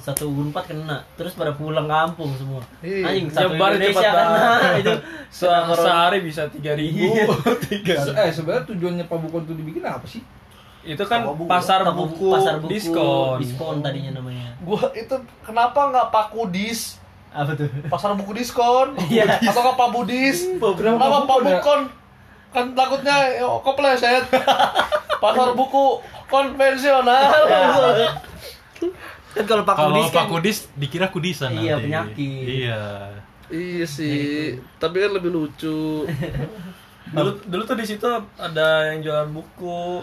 [0.00, 2.64] Satu unpad kena, terus pada pulang kampung semua.
[2.80, 3.12] Iya.
[3.12, 4.44] Anjing satu Nyebar Indonesia kena
[4.80, 4.92] itu.
[5.28, 5.46] Se
[5.76, 7.12] sehari bisa tiga ribu
[7.68, 10.24] tiga Eh sebenarnya tujuannya Pak Bukon itu dibikin apa sih?
[10.80, 11.44] itu kan buku.
[11.44, 14.56] pasar Toko- buku, pasar buku diskon diskon tadinya namanya.
[14.64, 15.12] Gua itu
[15.44, 16.96] kenapa nggak Pak Kudis?
[17.28, 17.68] Apa tuh?
[17.86, 18.96] Pasar buku diskon?
[19.06, 19.44] Iya.
[19.44, 20.48] Atau nggak Pak Budis?
[20.56, 21.60] Kenapa Pak Pabukon ya?
[21.60, 21.80] Bukon?
[22.50, 24.24] Kan takutnya ya, kepleset.
[25.20, 27.28] Pasar buku konvensional.
[29.30, 31.84] Kan kalau Pak kalau Kudis Pak kan Kudis dikira kudisan Iya, nanti.
[31.86, 32.44] penyakit.
[32.46, 32.82] iya
[33.48, 36.06] iya sih, tapi kan lebih lucu.
[37.10, 38.06] dulu dulu tuh di situ
[38.36, 39.98] ada yang jualan buku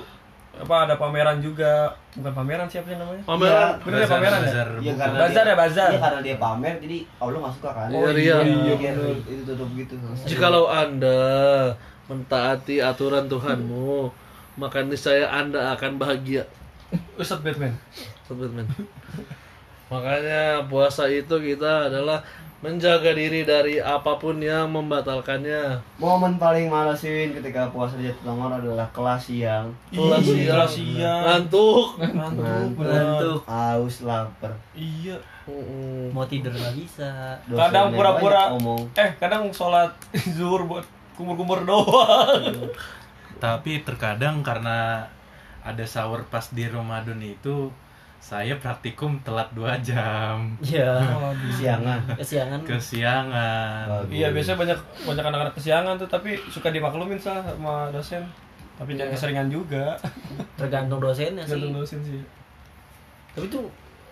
[0.54, 3.78] apa ada pameran juga bukan pameran siapa sih namanya Pameran.
[3.80, 4.98] bener ya pameran ya Bazar Iya buku.
[4.98, 5.88] karena Bazar dia, ya, bazar.
[5.88, 7.88] Iya karena dia pamer jadi Allah nggak suka kan.
[7.90, 8.36] Oh, iya.
[8.42, 9.16] Iya, Iya, bener.
[9.24, 9.94] itu tutup gitu.
[10.26, 11.20] Jikalau Anda
[12.08, 14.12] mentaati aturan Tuhanmu,
[14.58, 16.44] maka niscaya Anda akan bahagia.
[17.16, 17.72] Ustadz Batman
[18.36, 18.68] Men.
[19.92, 22.20] Makanya puasa itu kita adalah
[22.58, 25.78] menjaga diri dari apa pun yang membatalkannya.
[26.02, 29.70] Momen paling malesin ketika puasa di Jatinangor adalah kelas siang.
[29.94, 30.50] Kelas Ih, siang.
[30.58, 31.22] kelas siang.
[31.24, 31.88] Ngantuk.
[32.02, 33.40] Ngantuk, Ngantuk.
[33.46, 34.52] Haus, lapar.
[34.74, 35.16] Iya.
[35.48, 36.12] Mm-mm.
[36.12, 37.40] Mau tidur nggak bisa.
[37.48, 38.44] Dosennya Kadang pura-pura
[39.00, 39.96] eh kadang sholat
[40.36, 40.84] zuhur buat
[41.16, 42.68] kumur-kumur doang.
[43.40, 45.08] Tapi terkadang karena
[45.64, 47.72] ada sahur pas di Ramadan itu
[48.28, 51.00] saya praktikum telat dua jam Iya.
[51.56, 52.04] Siangan.
[52.20, 52.60] Kesiangan.
[52.68, 53.86] kesiangan.
[53.88, 54.12] Bagus.
[54.12, 58.28] Iya biasanya banyak banyak anak-anak kesiangan tuh tapi suka dimaklumin sah sama dosen.
[58.76, 59.96] Tapi jangan keseringan juga.
[60.60, 61.56] Tergantung dosennya sih.
[61.56, 62.20] Gantung dosen sih.
[63.32, 63.64] Tapi tuh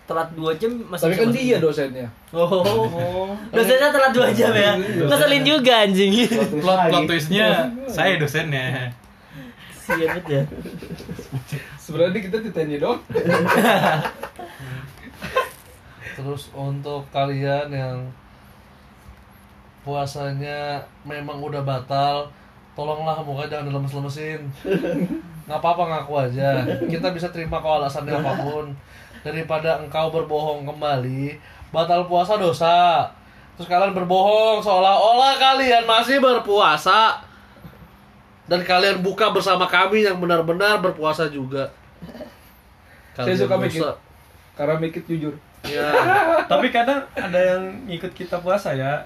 [0.08, 2.08] telat dua jam masih Tapi kan dia dosennya.
[2.32, 2.64] Oh.
[2.64, 3.28] Oh.
[3.52, 4.80] Dosennya telat dua jam ya.
[4.80, 6.24] Ngeselin juga anjing.
[6.64, 8.88] Plot, plot twistnya saya dosennya.
[9.76, 10.42] Sian banget ya.
[11.86, 12.98] Sebenarnya kita ditanya dong.
[16.18, 18.02] Terus untuk kalian yang
[19.86, 22.26] puasanya memang udah batal,
[22.74, 24.50] tolonglah muka jangan dilemes-lemesin.
[25.46, 26.66] Nggak apa-apa ngaku aja.
[26.90, 28.66] Kita bisa terima kok alasannya apa pun.
[29.22, 31.38] Daripada engkau berbohong kembali,
[31.70, 33.06] batal puasa dosa.
[33.54, 37.25] Terus kalian berbohong seolah-olah kalian masih berpuasa.
[38.46, 41.66] Dan kalian buka bersama kami yang benar-benar berpuasa juga.
[43.12, 43.82] Saya suka Kalian mikir.
[44.54, 45.34] Karena mikir jujur.
[45.66, 45.90] Ya.
[46.50, 49.02] Tapi kadang ada yang ngikut kita puasa ya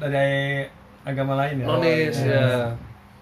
[0.00, 0.64] dari
[1.04, 1.66] agama lain ya.
[1.66, 2.48] Nonis Oh, ya.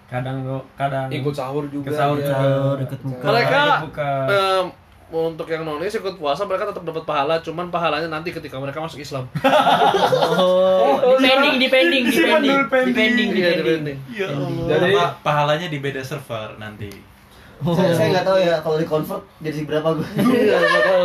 [0.07, 0.45] Kadang
[0.77, 1.89] kadang Ikut sahur juga.
[1.89, 2.29] Ikut sahur ya.
[2.29, 2.49] juga.
[2.85, 3.25] Ikut buka.
[3.27, 4.11] Mereka Ikut buka.
[4.29, 4.65] em,
[5.13, 8.97] untuk yang nonis ikut puasa mereka tetap dapat pahala, cuman pahalanya nanti ketika mereka masuk
[8.99, 9.29] Islam.
[10.35, 13.29] Oh, depending, depending, depending, Iya, depending.
[13.59, 13.99] depending.
[14.11, 14.67] Ya Allah.
[14.67, 16.89] Jadi Pa- pahalanya di beda server nanti.
[17.63, 20.09] Saya, saya nggak tahu ya kalau di convert jadi berapa gue.
[20.35, 20.59] Iya.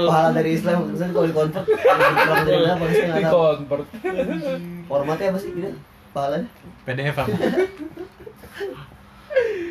[0.03, 3.38] Pahala dari Islam, saya kalau di convert berapa saya di nggak tahu.
[3.38, 3.86] convert.
[4.88, 5.70] Formatnya apa sih gitu?
[6.10, 6.47] Pahalanya?
[6.82, 7.36] PDF apa?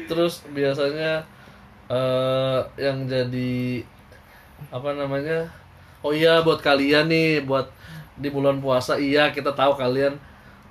[0.06, 1.26] Terus biasanya
[1.86, 3.82] eh yang jadi
[4.68, 5.46] apa namanya?
[6.00, 7.66] Oh iya buat kalian nih, buat
[8.16, 10.16] di bulan puasa iya kita tahu kalian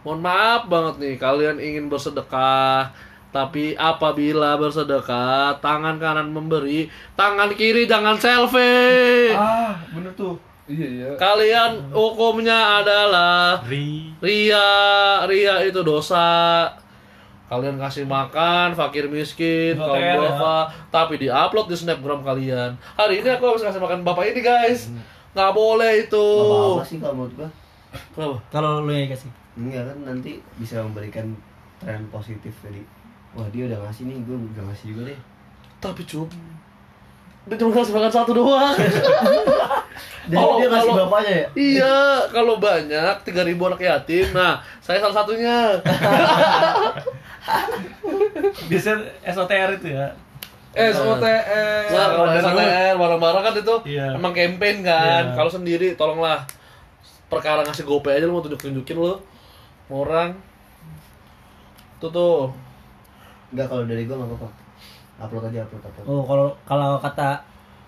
[0.01, 2.89] mohon maaf banget nih kalian ingin bersedekah
[3.29, 10.41] tapi apabila bersedekah tangan kanan memberi tangan kiri jangan selfie Ah, bener tuh.
[10.65, 11.09] Iya iya.
[11.13, 14.09] kalian hukumnya adalah Ri.
[14.17, 14.65] ria
[15.29, 16.65] ria itu dosa
[17.45, 20.17] kalian kasih makan fakir miskin kaum ya.
[20.17, 24.89] duafa tapi diupload di snapgram kalian hari ini aku harus kasih makan bapak ini guys
[25.35, 27.49] nggak boleh itu Gak apa-apa sih kalau menurut gua.
[28.15, 28.37] Kenapa?
[28.51, 29.31] Kalau lu yang kasih.
[29.55, 31.27] Enggak kan nanti bisa memberikan
[31.79, 32.79] tren positif tadi.
[33.35, 35.19] Wah dia udah ngasih nih, gue udah ngasih juga deh.
[35.83, 36.31] tapi cup
[37.45, 38.73] dia cuma kasih makan satu doang
[40.25, 41.45] Dan Oh, dia ngasih kalau- bapaknya ya?
[41.69, 41.95] iya
[42.27, 45.55] kalau banyak 3000 anak yatim nah saya salah satunya
[48.65, 50.07] Biasanya SOTR itu ya.
[50.73, 51.87] SOTS.
[51.87, 54.07] Nah, kalau ada SNR bareng-bareng kan itu Iya.
[54.11, 55.23] emang campaign kan.
[55.23, 55.35] Iya.
[55.37, 56.43] Kalau sendiri tolonglah
[57.27, 59.13] perkara ngasih gopay aja lu mau tunjuk-tunjukin lu
[59.87, 60.35] orang.
[61.97, 62.49] Tuh tuh.
[63.53, 64.49] Enggak kalau dari gue nggak apa-apa.
[65.16, 66.05] Upload aja upload upload.
[66.07, 67.39] Oh, kalau kalau kata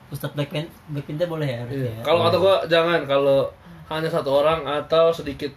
[0.08, 1.84] Ustadz Blackpink, Blackpink boleh ya harusnya.
[1.84, 1.92] Iya.
[2.00, 2.04] ya?
[2.04, 3.40] Kalau kata gua jangan kalau
[3.88, 5.52] hanya satu orang atau sedikit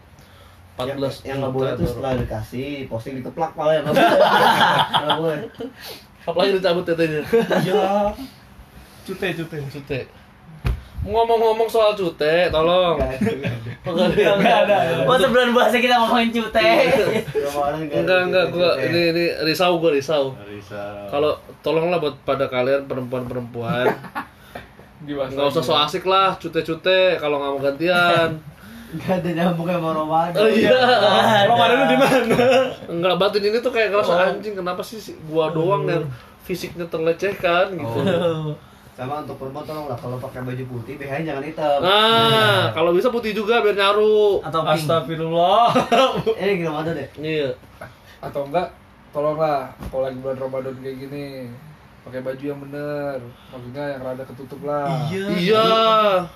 [0.78, 1.86] 14 yang nggak boleh baru.
[1.86, 4.18] setelah dikasih posting dikeplak malah yang nggak boleh.
[5.00, 5.38] Nggak boleh.
[6.20, 7.22] Apalagi dicabut tetenya.
[7.64, 8.12] Iya.
[9.04, 9.58] Cute, cute.
[9.72, 10.00] Cute.
[11.00, 13.00] Ngomong-ngomong soal cute, tolong.
[13.82, 14.76] Enggak ada.
[15.04, 16.60] Oh, sebelum bahasa kita ngomongin cute.
[17.90, 20.36] Enggak enggak gua ini ini risau gua risau.
[20.42, 21.08] Risa.
[21.08, 23.88] Kalau tolonglah buat pada kalian perempuan-perempuan
[25.00, 28.30] nggak usah so asik lah cute-cute kalau nggak mau gantian
[28.90, 30.34] Gak ada nyambungnya sama Ramadan.
[30.36, 30.76] oh iya
[31.46, 32.36] Ramadan di mana?
[32.86, 36.04] nggak batin ini tuh kayak ngerasa anjing kenapa sih si- gua doang yang
[36.42, 38.00] fisiknya terlecehkan gitu
[39.00, 41.78] Sama untuk perempuan tolong lah kalau pakai baju putih BH jangan hitam.
[41.80, 44.76] nah kalau bisa putih juga biar nyaru Atau pink.
[44.76, 45.72] Astagfirullah.
[46.36, 47.08] Eh gini Ramadan deh.
[47.16, 47.48] iya
[48.20, 48.68] Atau enggak,
[49.08, 51.48] tolonglah kalau lagi bulan Ramadan kayak gini
[52.00, 53.16] pakai baju yang bener
[53.48, 55.64] maksudnya yang rada ketutup lah iya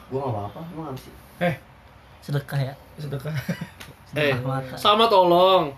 [0.08, 0.60] Gue nggak apa-apa.
[0.70, 1.12] Emang apa sih?
[2.20, 2.74] Sedekah ya.
[3.02, 3.34] Sedekah.
[4.14, 4.72] eh mata.
[4.74, 5.68] sama tolong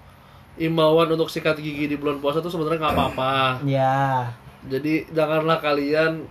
[0.55, 3.35] imbauan untuk sikat gigi di bulan puasa tuh sebenarnya nggak apa-apa.
[3.67, 4.31] Ya.
[4.67, 6.27] Jadi janganlah kalian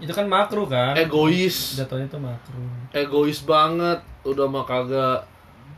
[0.00, 0.96] Itu kan makro kan?
[0.96, 2.56] egois, Jatuhnya itu makro.
[2.90, 4.00] egois banget.
[4.24, 5.28] Udah mah kagak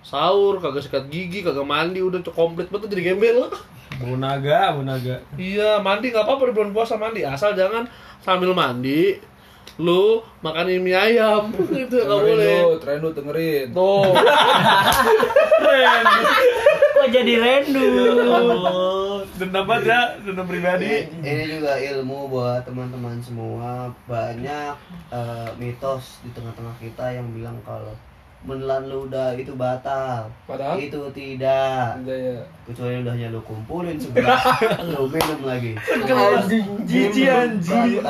[0.00, 3.50] sahur, kagak sikat gigi, kagak mandi, udah tuh komplit betul jadi gembel.
[3.98, 5.18] Bu naga, bu naga.
[5.34, 7.88] Iya, mandi nggak apa-apa di bulan puasa mandi, asal jangan
[8.22, 9.18] sambil mandi
[9.76, 11.52] lu makan mie ayam
[11.84, 12.56] itu nggak boleh.
[12.80, 13.66] Trendu, trendu dengerin.
[13.76, 14.08] Tuh,
[16.96, 17.84] Kok jadi rendu?
[19.36, 21.04] Dendam banget ya, dendam pribadi.
[21.20, 24.72] ini juga ilmu buat teman-teman semua banyak
[25.12, 27.92] eh, mitos di tengah-tengah kita yang bilang kalau
[28.46, 32.38] menelan ludah itu batal Padahal itu tidak Tidak ya.
[32.64, 34.38] kecuali ludahnya lu kumpulin sebelah
[34.94, 35.72] lu minum lagi
[36.86, 38.00] Jijik anjing.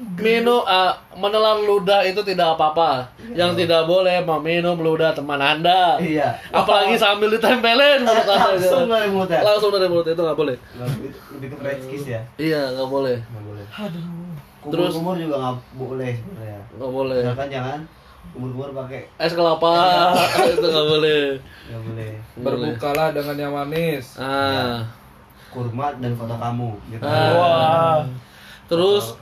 [0.00, 3.04] Minum ah, menelan ludah itu tidak apa-apa.
[3.30, 6.00] Yang tidak boleh meminum ludah teman anda.
[6.00, 8.48] iya Apalagi sambil ditempelin mulut anda.
[8.50, 10.56] langsung dari mulutnya Langsung dari mulut itu nggak boleh.
[11.30, 13.16] Lebih ke French kiss ya Iya nggak boleh.
[13.20, 13.64] nggak boleh
[14.62, 14.72] Terus?
[14.72, 17.20] Terus kumur juga nggak boleh sebenarnya Nggak boleh.
[17.22, 17.78] Misalkan jangan
[18.30, 19.72] kumur-kumur pakai Es kelapa
[20.50, 21.22] itu nggak boleh.
[21.66, 22.10] nggak boleh.
[22.36, 24.16] Berbukalah dengan yang manis.
[24.16, 24.88] Ah.
[25.50, 27.30] kurma dan foto kamu gitu Ah.
[27.34, 27.98] Wah.
[28.64, 29.18] Terus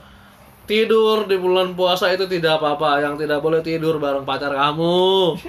[0.69, 3.01] tidur di bulan puasa itu tidak apa-apa.
[3.01, 5.33] Yang tidak boleh tidur bareng pacar kamu.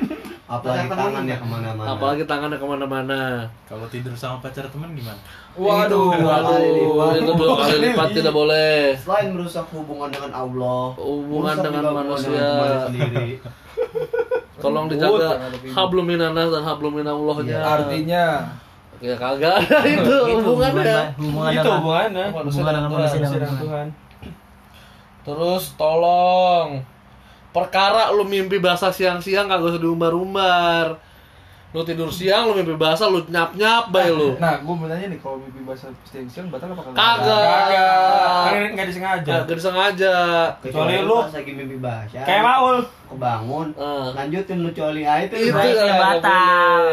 [0.50, 3.22] apalagi tangan ya ke mana-mana Apalagi tangannya ke mana-mana.
[3.70, 5.20] Kalau tidur sama pacar teman gimana?
[5.54, 6.10] Waduh.
[6.10, 7.12] Itu dua kali lipat.
[7.22, 8.98] Itu dua kali lipat tidak boleh.
[8.98, 12.48] selain merusak hubungan dengan Allah Hubungan dengan manusia.
[12.90, 13.10] dengan
[14.60, 15.30] Tolong dijaga
[15.72, 17.60] hablum minanas dan hablum minallahnya.
[17.62, 18.24] Artinya
[19.00, 21.16] Ya kagak ada itu hubungannya.
[21.16, 22.26] Hubungan Itu dengan hubungannya.
[22.36, 23.86] Manusia hubungan dengan manusia dan Tuhan.
[25.20, 26.80] Terus tolong
[27.50, 30.96] perkara lu mimpi basah siang-siang kagak usah diumbar-umbar.
[31.70, 34.34] Lu tidur siang lu mimpi basah lu nyap-nyap bae lu.
[34.42, 36.98] Nah, gue mau nanya nih kalau mimpi basah siang-siang batal apa kagak?
[36.98, 37.42] Kagak.
[37.46, 38.42] Kagak.
[38.42, 39.32] Kan nggak disengaja.
[39.46, 40.14] Kagak disengaja.
[40.58, 42.78] Kecuali lu pas lagi mimpi basah kayak Maul.
[43.10, 44.14] kebangun Ah.
[44.14, 46.86] lanjutin lu coli aja itu itu nggak batal.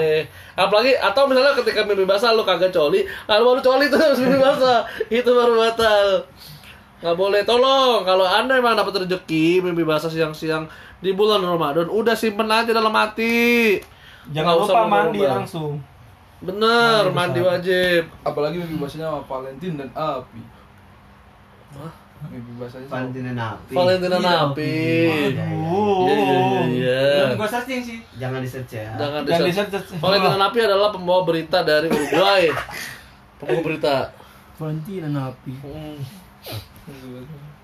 [0.57, 4.38] apalagi atau misalnya ketika mimpi basah lu kagak coli lalu baru coli itu harus mimpi
[4.41, 6.25] basah itu baru batal
[6.97, 10.65] nggak boleh tolong kalau anda emang dapat rezeki mimpi basah siang-siang
[10.97, 13.77] di bulan Ramadan udah simpen aja dalam hati
[14.27, 15.35] Jangan Nggak usah lupa mandi berubah.
[15.37, 15.73] langsung.
[16.39, 20.41] bener mandi wajib Apalagi mimpi basahnya sama Valentine dan api.
[21.73, 21.91] Hah?
[22.27, 24.25] Mimpi basahnya sama Valentina Napi Valentina Iya.
[24.27, 24.73] Napi
[25.37, 26.01] Uh.
[26.03, 27.97] iya iya iya Gue searching sih.
[28.15, 29.95] jangan di search ya jangan di di-search.
[29.95, 32.49] Valentina Napi adalah pembawa berita dari Uruguay
[33.37, 33.95] pembawa berita
[34.55, 35.53] Valentina Napi.
[35.61, 35.97] Hmm.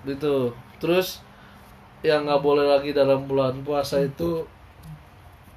[0.04, 0.52] Gitu.
[0.78, 1.24] Terus
[2.04, 4.44] yang nggak boleh lagi dalam bulan puasa itu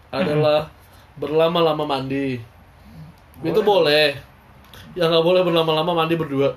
[0.08, 0.72] adalah
[1.20, 2.40] berlama-lama mandi.
[3.44, 4.16] Itu boleh.
[4.96, 6.56] Yang nggak boleh berlama-lama mandi berdua.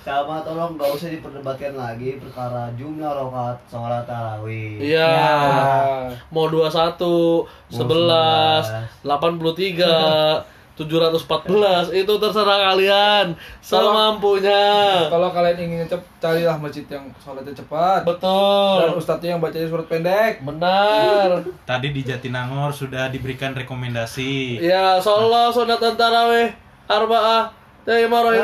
[0.00, 4.80] Sama tolong gak usah diperdebatkan lagi perkara jumlah rokaat sholat tarawih.
[4.80, 5.12] Iya.
[5.12, 10.40] Ah, mau 21 11 83
[10.80, 13.26] 714 itu terserah kalian
[13.60, 18.02] semampunya Kalau kalian ingin cep, carilah masjid yang sholatnya cepat.
[18.04, 20.40] Dan betul ustadznya yang bacanya surat pendek.
[20.40, 24.64] benar Tadi di Jatinangor sudah diberikan rekomendasi.
[24.64, 26.56] Ya, sholat sunatan tarawih
[26.88, 28.36] arba'ah Terima sudah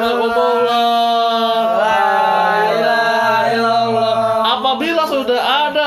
[2.72, 3.25] ada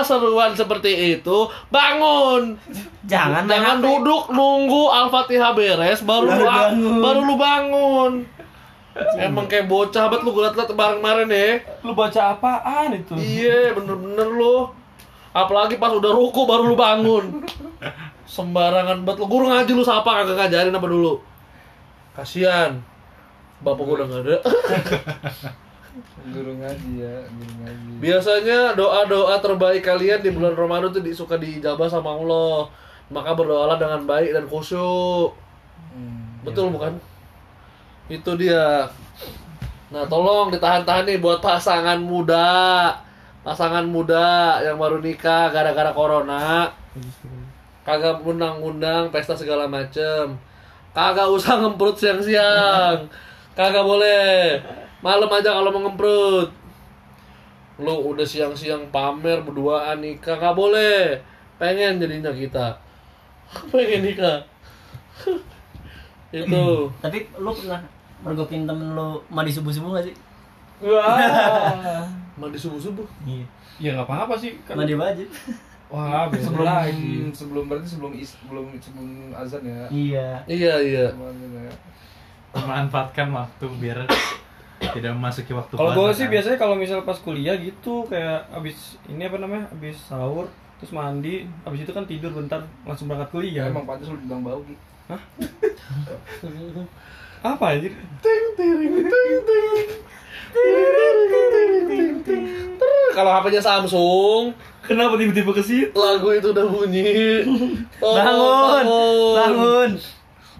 [0.02, 1.38] seruan seperti itu,
[1.70, 2.58] bangun.
[3.08, 7.00] Jangan Jangan duduk nunggu Al-Fatihah beres baru lu bangun.
[7.02, 8.14] baru lu bangun.
[9.16, 11.64] Emang kayak bocah banget lu gue liat bareng kemarin ya.
[11.88, 13.16] Lu baca apaan itu?
[13.16, 14.68] Iya, bener-bener lu.
[15.32, 17.48] Apalagi pas udah ruku baru lu bangun.
[18.28, 19.26] Sembarangan banget lu.
[19.32, 21.14] Guru ngaji lu siapa kagak ngajarin apa dulu?
[22.12, 22.84] Kasian.
[23.64, 24.38] Bapak gua udah gak ada.
[26.30, 27.90] Guru ngaji ya, guru ngaji.
[28.00, 32.70] Biasanya doa-doa terbaik kalian di bulan Ramadan tuh suka dijabah sama Allah.
[33.10, 35.34] Maka berdoalah dengan baik dan khusyuk.
[35.92, 36.46] Hmm.
[36.46, 36.94] Betul bukan?
[38.06, 38.86] Itu dia.
[39.90, 42.94] Nah, tolong ditahan-tahan nih buat pasangan muda.
[43.42, 46.70] Pasangan muda yang baru nikah gara-gara corona.
[47.82, 50.38] Kagak undang-undang pesta segala macem.
[50.94, 53.10] Kagak usah ngemprut siang-siang.
[53.58, 54.62] Kagak boleh.
[55.00, 56.50] Malam aja kalau mau ngemprut.
[57.80, 61.16] Lu udah siang-siang pamer berduaan nikah nggak boleh.
[61.56, 62.76] Pengen jadinya kita.
[63.72, 64.44] Pengen nikah.
[66.36, 66.66] Itu.
[67.04, 67.80] Tapi lu pernah
[68.20, 70.16] mergokin temen lu mandi subuh-subuh gak sih?
[70.84, 72.04] Wah.
[72.40, 73.08] Mandi subuh-subuh.
[73.24, 73.46] Iya.
[73.80, 74.60] Ya nggak apa-apa sih.
[74.68, 75.28] Kan Mandi wajib.
[75.90, 77.34] Wah, sebelum lagi.
[77.34, 79.88] sebelum berarti sebelum is, sebelum sebelum azan ya.
[79.90, 80.28] Iya.
[80.46, 81.08] Iya iya.
[81.10, 81.74] Ya.
[82.50, 84.06] memanfaatkan waktu biar
[84.92, 86.32] tidak memasuki waktu Kalau gue sih kan.
[86.32, 90.46] biasanya kalau misal pas kuliah gitu kayak abis ini apa namanya abis sahur
[90.78, 93.66] terus mandi abis itu kan tidur bentar langsung berangkat kuliah.
[93.66, 94.76] Ya, emang pantas lu dibilang bau Ki.
[97.42, 97.90] apa aja?
[103.12, 105.92] Kalau HP-nya Samsung, Kenapa tiba-tiba ke situ?
[105.94, 107.44] lagu itu udah bunyi.
[108.00, 108.86] Oh, Bangun,
[109.36, 109.90] bangun.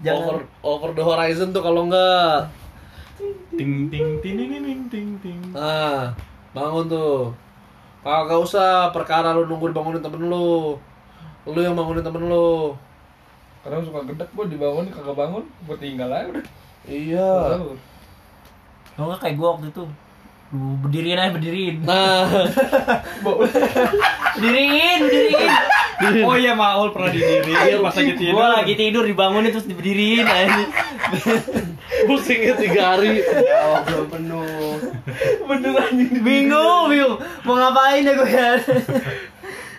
[0.00, 0.40] Jangan.
[0.62, 2.46] over the horizon tuh kalau enggak.
[3.54, 6.12] Ting ting ting ting ting ting ting Nah,
[6.56, 7.32] bangun tuh.
[8.00, 10.76] Kagak usah perkara lu nunggu dibangunin temen lu.
[11.44, 12.72] Lu yang bangunin temen lu.
[13.60, 16.44] Kadang suka gedek gua dibangun kagak bangun, gua tinggal aja udah.
[16.88, 17.60] Iya.
[18.96, 19.84] Kalau nggak kayak gue waktu itu.
[20.50, 21.76] Lu berdiriin aja berdiriin.
[21.86, 22.26] Nah,
[24.34, 25.52] Berdiriin, berdiriin.
[26.24, 28.34] Oh iya Maul pernah didiriin pas lagi tidur.
[28.40, 30.64] Gue lagi tidur dibangunin terus diberdiriin aja.
[32.06, 33.20] pusingnya tiga hari.
[33.24, 34.76] Ya, belum penuh.
[35.44, 36.18] Beneran ini.
[36.20, 37.16] Bingung, bingung.
[37.44, 38.50] Mau ngapain ya gue ya?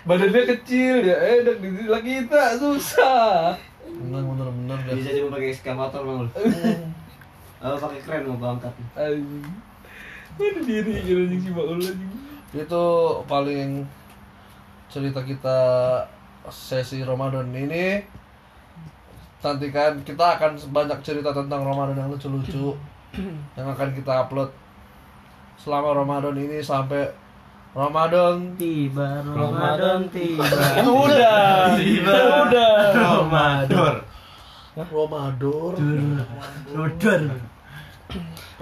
[0.02, 3.54] Badannya kecil ya, eh udah diri lagi tak susah.
[3.86, 4.78] Bener bener bener.
[4.98, 6.28] Bisa cuma pakai ekskavator bang.
[7.62, 8.74] Oh, pakai keren mau bangkat.
[8.98, 9.46] Anjing.
[10.34, 12.10] Mana diri gitu anjing si Maul anjing.
[12.50, 12.86] Itu
[13.30, 13.86] paling
[14.90, 15.58] cerita kita
[16.50, 18.02] sesi Ramadan ini.
[19.42, 22.78] Nantikan kita akan banyak cerita tentang Ramadan yang lucu-lucu
[23.58, 24.50] yang akan kita upload
[25.58, 27.10] selama Ramadan ini sampai
[27.72, 30.44] Ramadan Tiba Ramadan tiba.
[30.86, 31.74] Udah.
[31.74, 32.14] Tiba.
[32.46, 32.76] Udah.
[32.94, 33.94] Ramadan
[34.72, 35.76] Ramadan.
[36.72, 37.22] Rudor.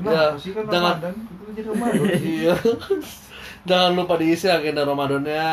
[0.01, 1.15] Ya, sih kan jangan Ramadan?
[1.15, 2.03] Itu jadi Ramadan.
[2.35, 2.55] iya.
[3.69, 5.51] Jangan lupa diisi agenda Ramadannya.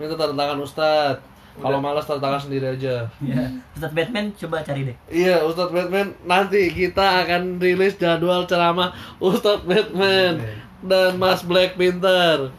[0.00, 1.24] Minta tanda tangan Ustadz.
[1.60, 3.06] Kalau malas tangan sendiri aja.
[3.20, 3.44] Ya.
[3.76, 4.96] Ustadz Batman coba cari deh.
[5.12, 8.90] Iya, Ustadz Batman nanti kita akan rilis jadwal ceramah
[9.20, 10.40] Ustadz Batman
[10.82, 12.50] dan Mas Black Pinter.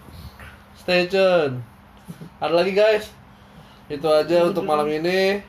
[0.78, 1.62] Stay tune.
[2.42, 3.10] Ada lagi guys?
[3.92, 5.44] Itu aja untuk malam ini.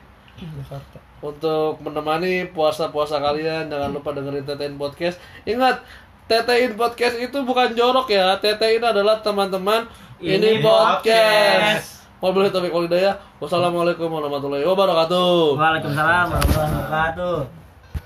[1.23, 5.15] Untuk menemani puasa-puasa kalian, jangan lupa dengerin Tetein Podcast.
[5.47, 5.79] Ingat,
[6.27, 8.35] Tetein Podcast itu bukan jorok ya.
[8.43, 9.87] Tetein adalah teman-teman
[10.19, 12.02] ini, Ini podcast.
[12.23, 13.19] Wabillahi taufiq wal hidayah.
[13.43, 15.59] Wassalamualaikum warahmatullahi wabarakatuh.
[15.59, 17.62] Waalaikumsalam warahmatullahi wabarakatuh.